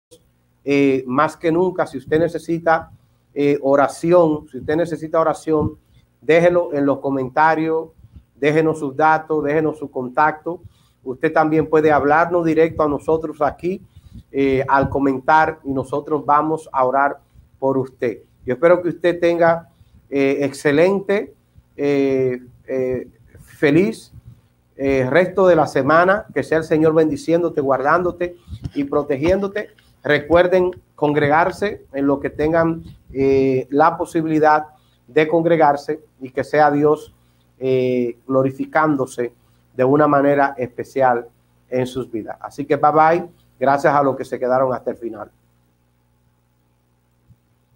más 1.07 1.39
que 1.39 1.51
nunca. 1.51 1.87
Si 1.87 1.97
usted 1.97 2.19
necesita 2.19 2.91
oración, 3.63 4.47
si 4.51 4.59
usted 4.59 4.77
necesita 4.77 5.19
oración, 5.19 5.79
déjelo 6.21 6.75
en 6.75 6.85
los 6.85 6.99
comentarios, 6.99 7.89
déjenos 8.35 8.79
sus 8.79 8.97
datos, 8.97 9.43
déjenos 9.45 9.79
su 9.79 9.91
contacto. 9.91 10.61
Usted 11.03 11.33
también 11.33 11.69
puede 11.69 11.93
hablarnos 11.93 12.45
directo 12.45 12.83
a 12.83 12.89
nosotros 12.89 13.41
aquí 13.43 13.83
eh, 14.33 14.65
al 14.69 14.89
comentar 14.89 15.61
y 15.65 15.73
nosotros 15.73 16.25
vamos 16.25 16.69
a 16.73 16.85
orar 16.85 17.19
por 17.59 17.79
usted. 17.79 18.19
Yo 18.47 18.55
espero 18.55 18.83
que 18.83 18.91
usted 18.91 19.19
tenga 19.21 19.69
eh, 20.11 20.39
excelente, 20.43 21.35
eh, 21.77 22.41
feliz 23.41 24.13
resto 24.77 25.47
de 25.47 25.57
la 25.57 25.67
semana, 25.67 26.27
que 26.35 26.43
sea 26.43 26.59
el 26.59 26.65
Señor 26.65 26.95
bendiciéndote, 26.95 27.61
guardándote 27.61 28.37
y 28.75 28.85
protegiéndote. 28.85 29.71
Recuerden 30.03 30.73
congregarse 30.95 31.85
en 31.93 32.07
lo 32.07 32.21
que 32.21 32.31
tengan 32.31 32.83
eh, 33.13 33.67
la 33.71 33.97
posibilidad 33.97 34.67
de 35.07 35.29
congregarse 35.29 36.01
y 36.21 36.31
que 36.31 36.45
sea 36.45 36.71
Dios 36.71 37.15
eh, 37.59 38.19
glorificándose 38.27 39.33
de 39.75 39.85
una 39.85 40.07
manera 40.07 40.55
especial 40.57 41.27
en 41.69 41.87
sus 41.87 42.11
vidas. 42.11 42.37
Así 42.41 42.65
que 42.65 42.77
bye 42.77 42.93
bye. 42.93 43.29
Gracias 43.59 43.95
a 43.95 44.03
los 44.03 44.17
que 44.17 44.25
se 44.25 44.39
quedaron 44.39 44.73
hasta 44.73 44.91
el 44.91 44.97
final. 44.97 45.31